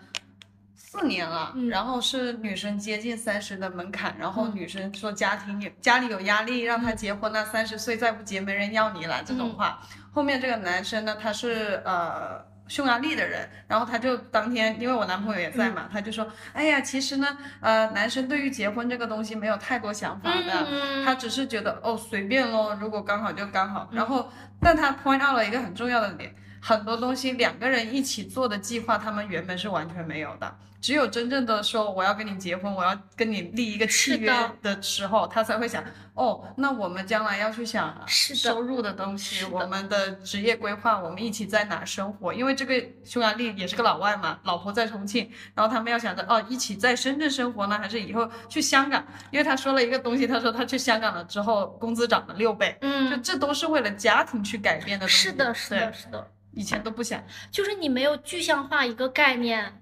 [0.76, 9.80] 四年了，嗯然后是女生接近三十的门槛，然后嗯女生说家庭有家里有压力，让她结婚了，三十岁再不结没人要你了这种嗯话。
[10.12, 12.48] 后面这个男生呢，他是呃。
[12.70, 15.90] 匈牙利的人，然后他就当天，因为我男朋友也在嘛，嗯。
[15.92, 17.28] 他就说，哎呀，其实呢，
[17.60, 23.90] 呃，男生对于结婚这个东西没有太多想法的，嗯他只是觉得哦随便咯，如果刚好就刚好。
[23.92, 30.58] 然后，但他 point out 了一个很重要的点，很多东西两个人一起做的计划，他们原本是完全没有的。
[30.82, 35.84] 只有真正的说我要跟你结婚，我要跟你立一个契约的的时候，他才会想
[36.14, 42.34] 哦，那我们将来要去想收入的东西，我们的职业规划，我们一起在哪生活。
[42.34, 49.06] 因为这个匈牙利也是个老外嘛，老婆在重庆，然后他们要想着哦，一起在深圳生活呢，还是以后去香港？
[49.32, 52.78] 因为他说了一个东西，他说他去香港了之后，工资涨了六倍。
[52.80, 55.24] 嗯就嗯，这都是为了家庭去改变的东西。
[55.24, 57.24] 是的，是的，对，是的，以前都不想。
[57.52, 59.82] 就是你没有具象化一个概念，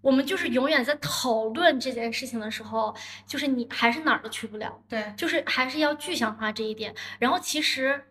[0.00, 2.94] 我们就是永远在讨论这件事情的时候，
[3.26, 6.94] 就是你还是哪儿都去不了，对，就是还是要具象化这一点。
[7.18, 8.04] 然后其实。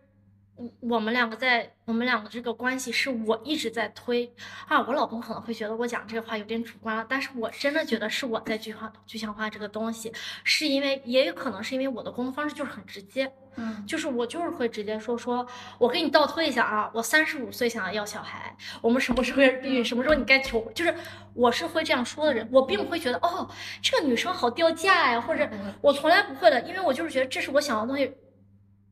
[0.54, 4.30] 我我们两个在我们两个这个关系是我一直在推
[4.68, 10.12] 啊，我老公可能会觉得我讲这个话有点主观了，但是我真的觉得是我在具化具象化这个东西，
[10.44, 15.46] 是因为也有可能是因为我的沟通方式就是很直接，嗯就是我就是会直接说说，
[15.78, 20.94] 我给你倒推一下啊，我三十五岁想要要小孩，我们什么时候避孕，什么时候你该求我，就是
[21.34, 23.48] 我是会这样说的人，我并不会觉得哦，
[23.82, 25.48] 这个女生好掉价呀，或者
[25.80, 28.12] 我从来不会的，因为我就是觉得这是我想要的东西。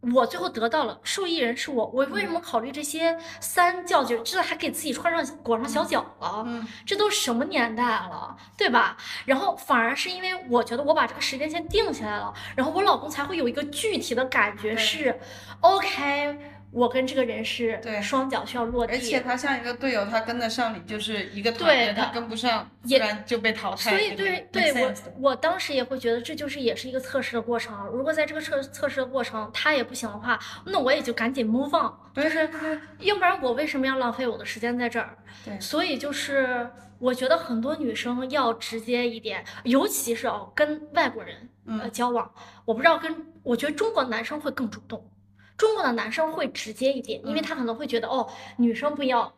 [0.01, 1.87] 我最后得到了，受益人是我。
[1.89, 4.23] 我为什么考虑这些三教九？
[4.23, 6.43] 这还给自己穿上裹上小脚了？
[6.47, 8.97] 嗯这都什么年代了，对吧？
[9.27, 15.21] 然后反而是因为我觉得我把这个时间线定下来了，然后我老公才会有一个具体的感觉是
[15.61, 16.39] ，OK，
[16.73, 23.91] 我跟这个人是对双脚需要落地，而且他像一个队友，他跟得上你就是一个团对队，他跟不上，不也然就被淘汰。
[23.91, 27.87] 所以对对我我当时也会觉得这就是也是一个测试的过程。
[27.89, 32.49] 如果在这个测测试的过程他也不行的话，那我也就赶紧 move on，就是
[33.01, 35.17] 要不然我为什么要浪费我的时间在这儿？
[35.45, 42.31] 对所以就是我觉得很多女生要直接一点，尤其是哦跟外国人呃嗯交往，
[42.65, 45.10] 我不知道跟我觉得中国男生会更主动，
[45.61, 49.31] 中国的男生会直接一点，因为嗯他可能会觉得哦女生不要。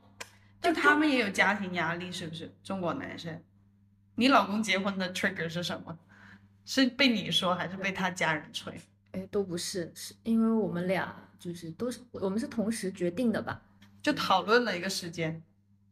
[0.60, 2.48] 就他们也有家庭压力，是不是？
[2.62, 3.42] 中国男生，
[4.14, 5.98] 你老公结婚的 trigger 是什么？
[6.64, 8.72] 是被你说还是被他家人催？
[9.10, 13.60] 哎，都不是，是因为我们俩就是都是我们是同时决定的吧？
[14.00, 15.42] 就讨论了一个时间。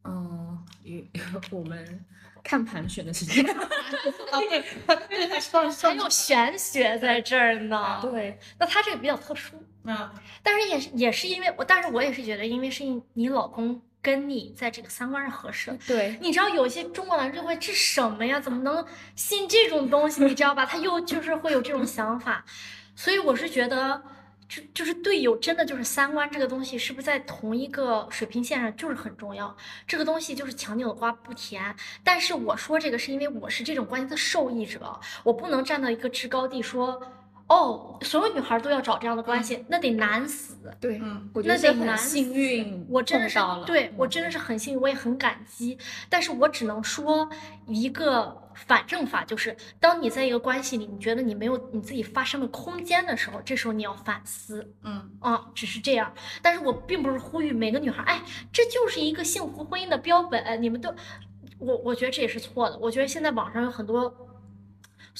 [0.04, 1.04] 嗯，也
[1.50, 2.04] 我们
[2.44, 3.44] 看盘选的时间。
[4.30, 4.40] 哦，
[5.10, 7.98] 对，算还有玄学在这儿呢。
[8.00, 10.10] 对，那他这个比较特殊，嗯
[10.42, 15.76] 但是也是也是因为我，但是我也是觉得，因为是你老公跟你在这个三观上合适。
[15.86, 18.38] 对，你知道有些中国男就会这什么呀？
[18.40, 20.22] 怎么能信这种东西？
[20.24, 20.66] 你知道吧？
[20.66, 22.44] 他又就是会有这种想法，
[22.94, 24.02] 所以我是觉得，
[24.48, 29.56] 就就是队友真的就是三观这个东西是不是在同一个水平线上就是很重要。
[29.86, 31.74] 这个东西就是强扭的瓜不甜。
[32.04, 37.00] 但是我说这个是因为我是这种关系的受益者，我不能站到一个制高地说。
[37.50, 40.72] 哦，所有女孩都要找这样的关系，那得难死。
[40.80, 45.76] 对，嗯我觉得是很那得幸运，我真的是对我真的嗯是很幸运，我也很感激。
[46.08, 47.28] 但是我只能说
[47.66, 54.72] 一个反证法，就是当你在一个关系里，你觉得你没有你自己发声的空间的时候，这时候你要反思。
[54.84, 56.14] 嗯啊，只是这样。
[56.40, 58.22] 但是我并不是呼吁每个女孩，哎，
[58.52, 60.94] 这就是一个幸福婚姻的标本，你们都，
[61.58, 62.78] 我我觉得这也是错的。
[62.78, 64.14] 我觉得现在网上有很多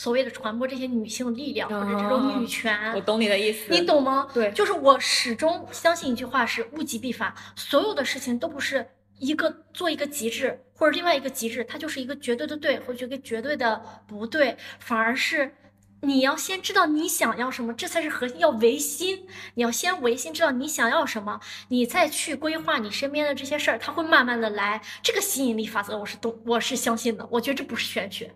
[0.03, 4.27] 所谓的传播这些女性力量或者这种女哦权，我懂你的意思，你懂吗？
[4.33, 8.89] 对就是我始终相信一句话是物极必反，所有的事情都不是
[9.19, 15.55] 一个做一个极致或者另外一个极致，它就是一个绝对的对或者一个绝对的不对，反而是。
[16.03, 18.39] 你要先知道你想要什么，这才是核心。
[18.39, 21.39] 要唯心，你要先唯心，知道你想要什么，
[21.69, 24.81] 你再去规划你身边的这些事儿，它会慢慢的来。
[25.03, 27.29] 这个吸引力法则，我是懂，我是相信的。
[27.31, 28.35] 我觉得这不是玄学，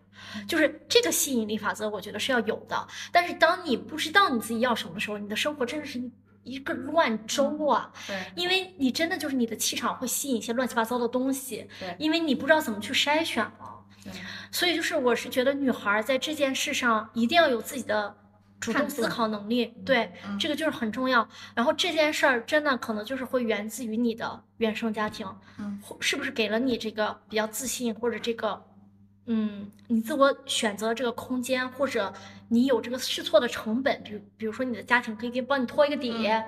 [0.49, 2.89] 就是这个吸引力法则，我觉得是要有的。
[3.13, 6.11] 但是当你不知道你自己要什么的时候，你的生活真的是一
[6.45, 7.91] 一个乱周啊！
[8.07, 13.81] 对因为你真的就是你的气场会吸引一些乱七八糟的东西对，因为你不知道怎么去筛选了。
[14.03, 14.13] 对
[14.53, 18.15] 所以就是我是觉得女孩儿在这件事上一定要有自己的
[18.61, 21.27] 主动思考能力，对，嗯这个就是很重要。
[21.55, 25.27] 然后这件事儿真的可能就是会源自于你的原生家庭，
[25.59, 28.63] 嗯是不是给了你这个比较自信，或者这个，
[29.27, 32.13] 嗯，你自我选择这个空间，或者
[32.49, 36.45] 你有这个试错的成本，比如比如说你的家庭可以给帮你托一个底，嗯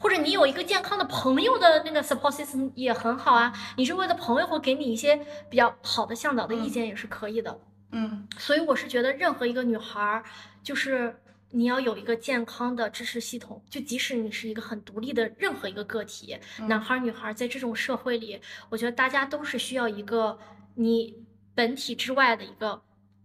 [0.00, 3.52] 或者你有一个健康的朋友的那个 support system 也很好啊。
[3.76, 5.16] 你周围的朋友会给你一些
[5.48, 7.60] 比较好的向导的意嗯见也是可以的。
[7.92, 10.24] 嗯所以我是觉得，任何一个女孩儿，
[10.64, 11.16] 就是
[11.50, 13.62] 你要有一个健康的支持系统。
[13.70, 20.36] 就即使你是一个很独立的任何一个个体，嗯男孩儿、女孩儿，在这种社会里，我觉得大家都是需要一个
[20.74, 21.14] 你
[21.56, 22.80] 本体之外的一个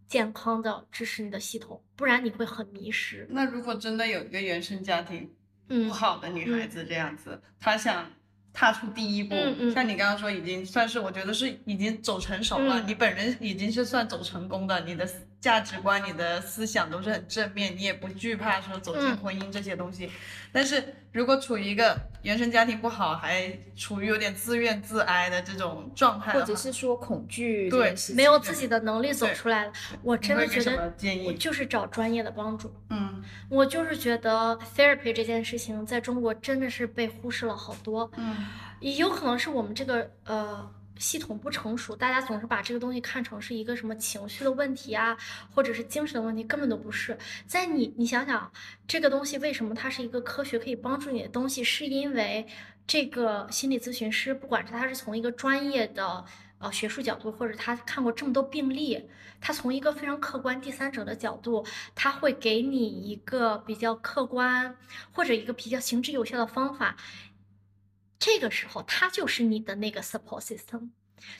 [0.08, 3.28] 健康的支持你的系统，不然你会很迷失。
[3.30, 5.30] 那如果真的有一个原生家庭
[5.68, 8.10] 嗯不好的女孩子这样子，她想
[8.54, 9.36] 踏出第一步，
[9.74, 12.88] 像你刚刚说，已经算是我觉得是已经走成熟了，嗯。
[12.88, 15.06] 你本人已经是算走成功的，你的
[15.42, 20.10] 价值观、你的思想都是很正面，你也不惧怕说走进嗯婚姻这些东西。
[20.54, 27.72] 但是如果处于一个原生家庭不好，还处于有点自怨自哀的这种状态，或者是说恐惧
[28.16, 29.74] 没有自己的能力走出来了，
[30.04, 30.94] 我真的觉得
[31.26, 31.34] 我？
[31.34, 32.72] 就是找专业的帮助。
[32.90, 38.10] 嗯我就是觉得 therapy 这件事情在中国真的是被忽视了好多。
[38.18, 38.46] 嗯
[38.80, 40.70] 也有可能是我们这个呃
[41.02, 45.18] 系统不成熟，大家总是把这个东西看成是一个什么情绪的问题啊，
[45.54, 47.18] 或者是精神的问题，根本都不是。
[47.48, 48.52] 在你你想想，
[48.88, 52.46] 这个东西为什么它是一个科学可以帮助你的东西，是因为
[52.86, 56.24] 这个心理咨询师，不管是他是从一个专业的
[56.60, 64.78] 呃学术角度，或者他看过这么多病例，他从一个非常客观第三者的角度，他会给你一个比较客观
[65.12, 66.96] 或者一个比较行之有效的方法。
[68.22, 70.90] 这个时候，它就是你的那个 support system，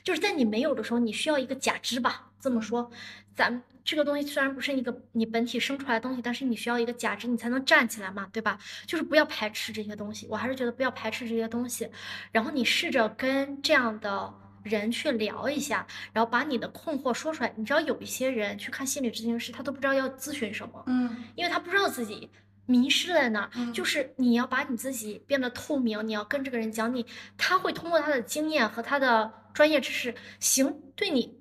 [0.02, 2.32] 就是在你没有的时候，你需要一个假肢吧。
[2.40, 2.90] 这么说，
[3.36, 8.58] 咱们这个东西虽然不是一个你本体生出来的东西，但是你需要一个假肢，你才能站起来嘛，对吧？
[8.84, 11.88] 就是不要排斥这些东西，我还是觉得不要排斥这些东西。
[12.32, 17.54] 然后你试着跟这样的人去聊一下，然后把你的困惑说出来。
[17.56, 22.28] 你知道有一些人去看心理咨询师，他都不知道要咨询什么，嗯因为他不知道自己
[22.66, 23.50] 迷失在那儿。
[23.54, 27.06] 嗯就是你要把你自己变得透明，你要跟这个人讲你，
[27.36, 31.38] 他会通过他的经验和他的专业知识行对你。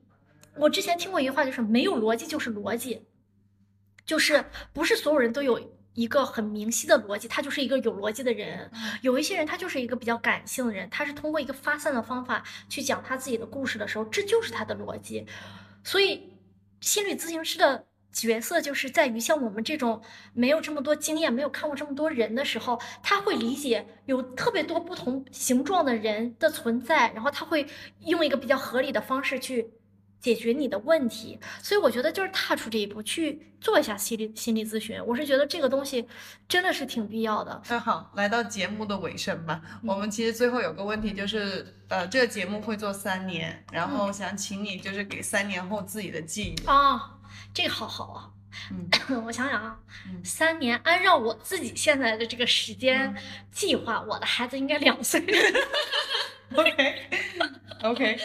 [0.55, 3.05] 我之前听过一句话，就是没有逻辑就是逻辑，
[4.05, 4.43] 就是
[4.74, 8.69] 不是所有人都有一个很明晰的逻辑，他就是一个有逻辑的人。
[9.01, 15.26] 有一些人他就是一个比较感性的人，他是通过一个发散的方法去讲他自己的故事的时候，这就是他的逻辑。
[15.84, 16.34] 所以，
[16.82, 20.01] 心理咨询师的角色就是在于像我们这种
[20.34, 27.66] 没有这么多经验、没有看过这么多人的时候，他会理解有特别多不同形状的人的存在，然后他会
[28.01, 29.72] 用一个比较合理的方式去
[30.20, 31.39] 解决你的问题。
[31.62, 36.07] 所以我觉得就是踏出这一步去做一下心理心理咨询，我是觉得这个东西
[36.47, 37.62] 真的是挺必要的。
[37.70, 39.62] 那好，来到节目的尾声吧。
[39.84, 46.55] 我们其实最后有个问题就是，呃，这个节目会做三年，然后想请你就是给三年后自己的寄语。
[46.66, 47.18] 啊，
[47.54, 48.30] 这个好好啊。
[48.70, 48.89] 嗯
[49.26, 53.16] 我想想啊，嗯三年，按照我自己现在的这个时间
[53.50, 55.24] 计划，我的孩子应该两岁。
[56.54, 56.96] OK
[57.84, 58.20] OK，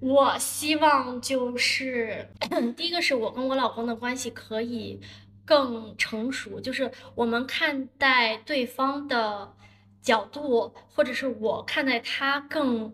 [0.00, 2.26] 我希望就是
[2.76, 4.98] 第一个是我跟我老公的关系可以
[5.44, 9.54] 更成熟，就是我们看待对方的
[10.00, 12.92] 角度，或者是我看待他更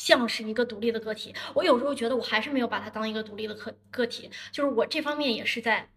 [0.00, 1.34] 像是一个独立的个体。
[1.54, 5.88] 我有时候觉得我还是没有把他当一个独立的个个体，就是我这方面也是在。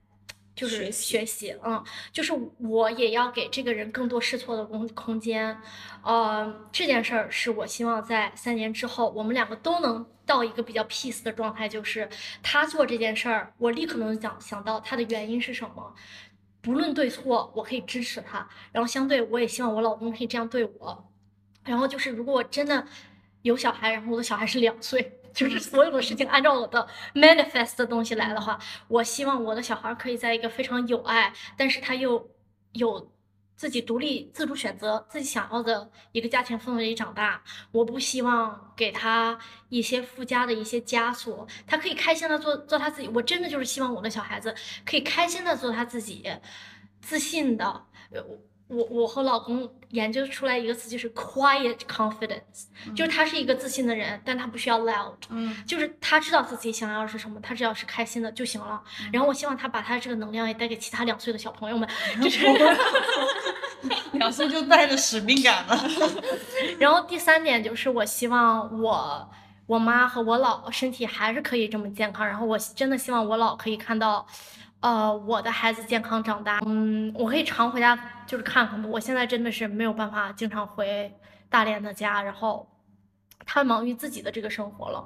[0.56, 5.58] 就是学习嗯，就是我也要给这个人更多试错的空空间，
[6.04, 12.08] 呃，这件事儿是我希望在三年之后，我们两个都能到一个比较 peace 的状态，就是
[12.44, 15.96] 他做这件事儿，我立刻能想想到他的原因是什么，
[16.62, 21.12] 不论对错，我可以支持他，然后相对我也希望我老公可以这样对我，
[21.64, 22.86] 然后就是如果我真的
[23.44, 25.20] 有小孩，然后我的小孩是两岁。
[25.34, 32.30] 就是所有的事情按照我的 manifest 的东西来的话，我希望我的小孩可以在一个非常有爱，但是他又
[32.74, 33.12] 有
[33.56, 37.42] 自己独立自主选择自己想要的一个家庭氛围里长大。
[37.72, 39.40] 我不希望给他
[39.70, 43.08] 一些附加的一些枷锁，他可以开心的做做他自己。
[43.08, 44.54] 我真的就是希望我的小孩子
[44.86, 46.32] 可以开心的做他自己，
[47.02, 47.88] 自信的。
[48.74, 52.66] 呃我我和老公研究出来一个词，就是 quiet confidence，、
[52.96, 55.14] 就是他是一个自信的人，但他不需要 loud。
[55.30, 58.82] 嗯就是他知道自己想要的是什么，他只要是开心的就行了。
[59.12, 61.88] 然后我希望他把他这个能量也带给其他两岁的小朋友们，
[62.22, 62.46] 就是。
[64.14, 65.78] 两岁就带着使命感了。
[66.80, 69.30] 然后第三点就是我希望我
[69.66, 74.26] 我妈和我姥身体还是可以这么健康，然后我真的希望我姥可以看到，
[74.84, 76.60] 呃，我的孩子健康长大。
[76.66, 81.10] 嗯，我可以常回家就是看看我现在真的是没有办法经常回
[81.50, 82.70] 大连的家，然后
[83.46, 85.06] 他忙于自己的这个生活了，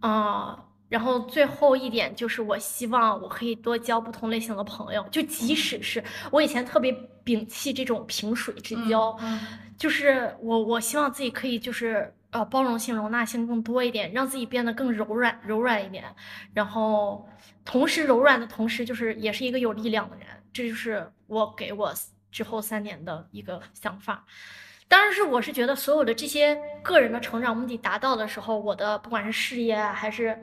[0.00, 6.92] 啊、然后最后一点就是，我希望我可以多交不同类型的朋友，就即使是我以前特别
[7.24, 9.40] 摒弃这种萍水之交，嗯。
[9.78, 16.04] 就是我我希望自己可以就是呃包容性、容纳性更多一点，让自己变得更柔软、柔软一点，
[16.52, 17.28] 然后
[17.68, 21.92] 同时柔软的同时，就是也是一个有力量的人，这就是我给我
[22.32, 24.24] 之后三年的一个想法。
[24.88, 30.42] 当然是我是觉得所有的这些个人的成长目的达到的时候，我的不管是事业啊还是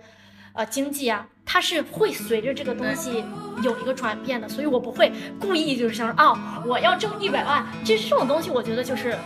[0.54, 3.26] 呃经济啊，它是会随着这个东西
[3.64, 9.18] 有一个转变的，所以我不会故意就是想说啊、我要挣一百万，这这种东西我觉得就是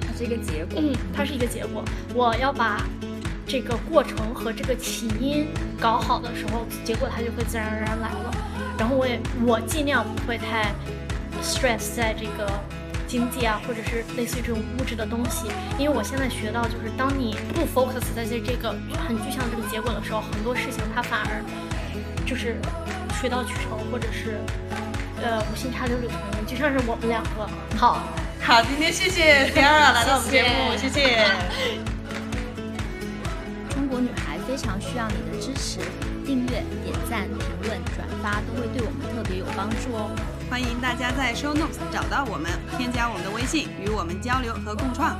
[0.00, 0.80] 它是一个结果。
[0.82, 1.84] 嗯，它是一个结果。
[2.12, 2.84] 我要把
[3.46, 5.46] 这个过程和这个起因
[5.80, 8.34] 搞好的时候，结果它就会自然而然来了。
[8.78, 10.74] 然后我也我尽量不会太
[11.42, 12.50] stress 在这个
[13.06, 15.46] 经济啊，或者是类似于这种物质的东西，
[15.78, 18.74] 因为我现在学到就是，当你不 focus 在这这个
[19.06, 21.40] 很具象这个结果的时候，很多事情它反而
[22.26, 22.56] 就是
[23.14, 24.38] 水到渠成，或者是
[25.22, 27.48] 呃无心插柳柳成荫，就像是我们两个。
[27.78, 28.02] 好，
[28.42, 31.24] 好，今天谢谢 Tiara 来到我们节目，谢谢。
[33.86, 35.78] 中国女孩非常需要你的支持，
[36.26, 40.10] 订阅、点赞、评论、转发都会对我们特别有帮助哦。
[40.50, 45.16] 欢迎大家在 Show Notes 找到我们，添加我们的微信，与我们交流和共创。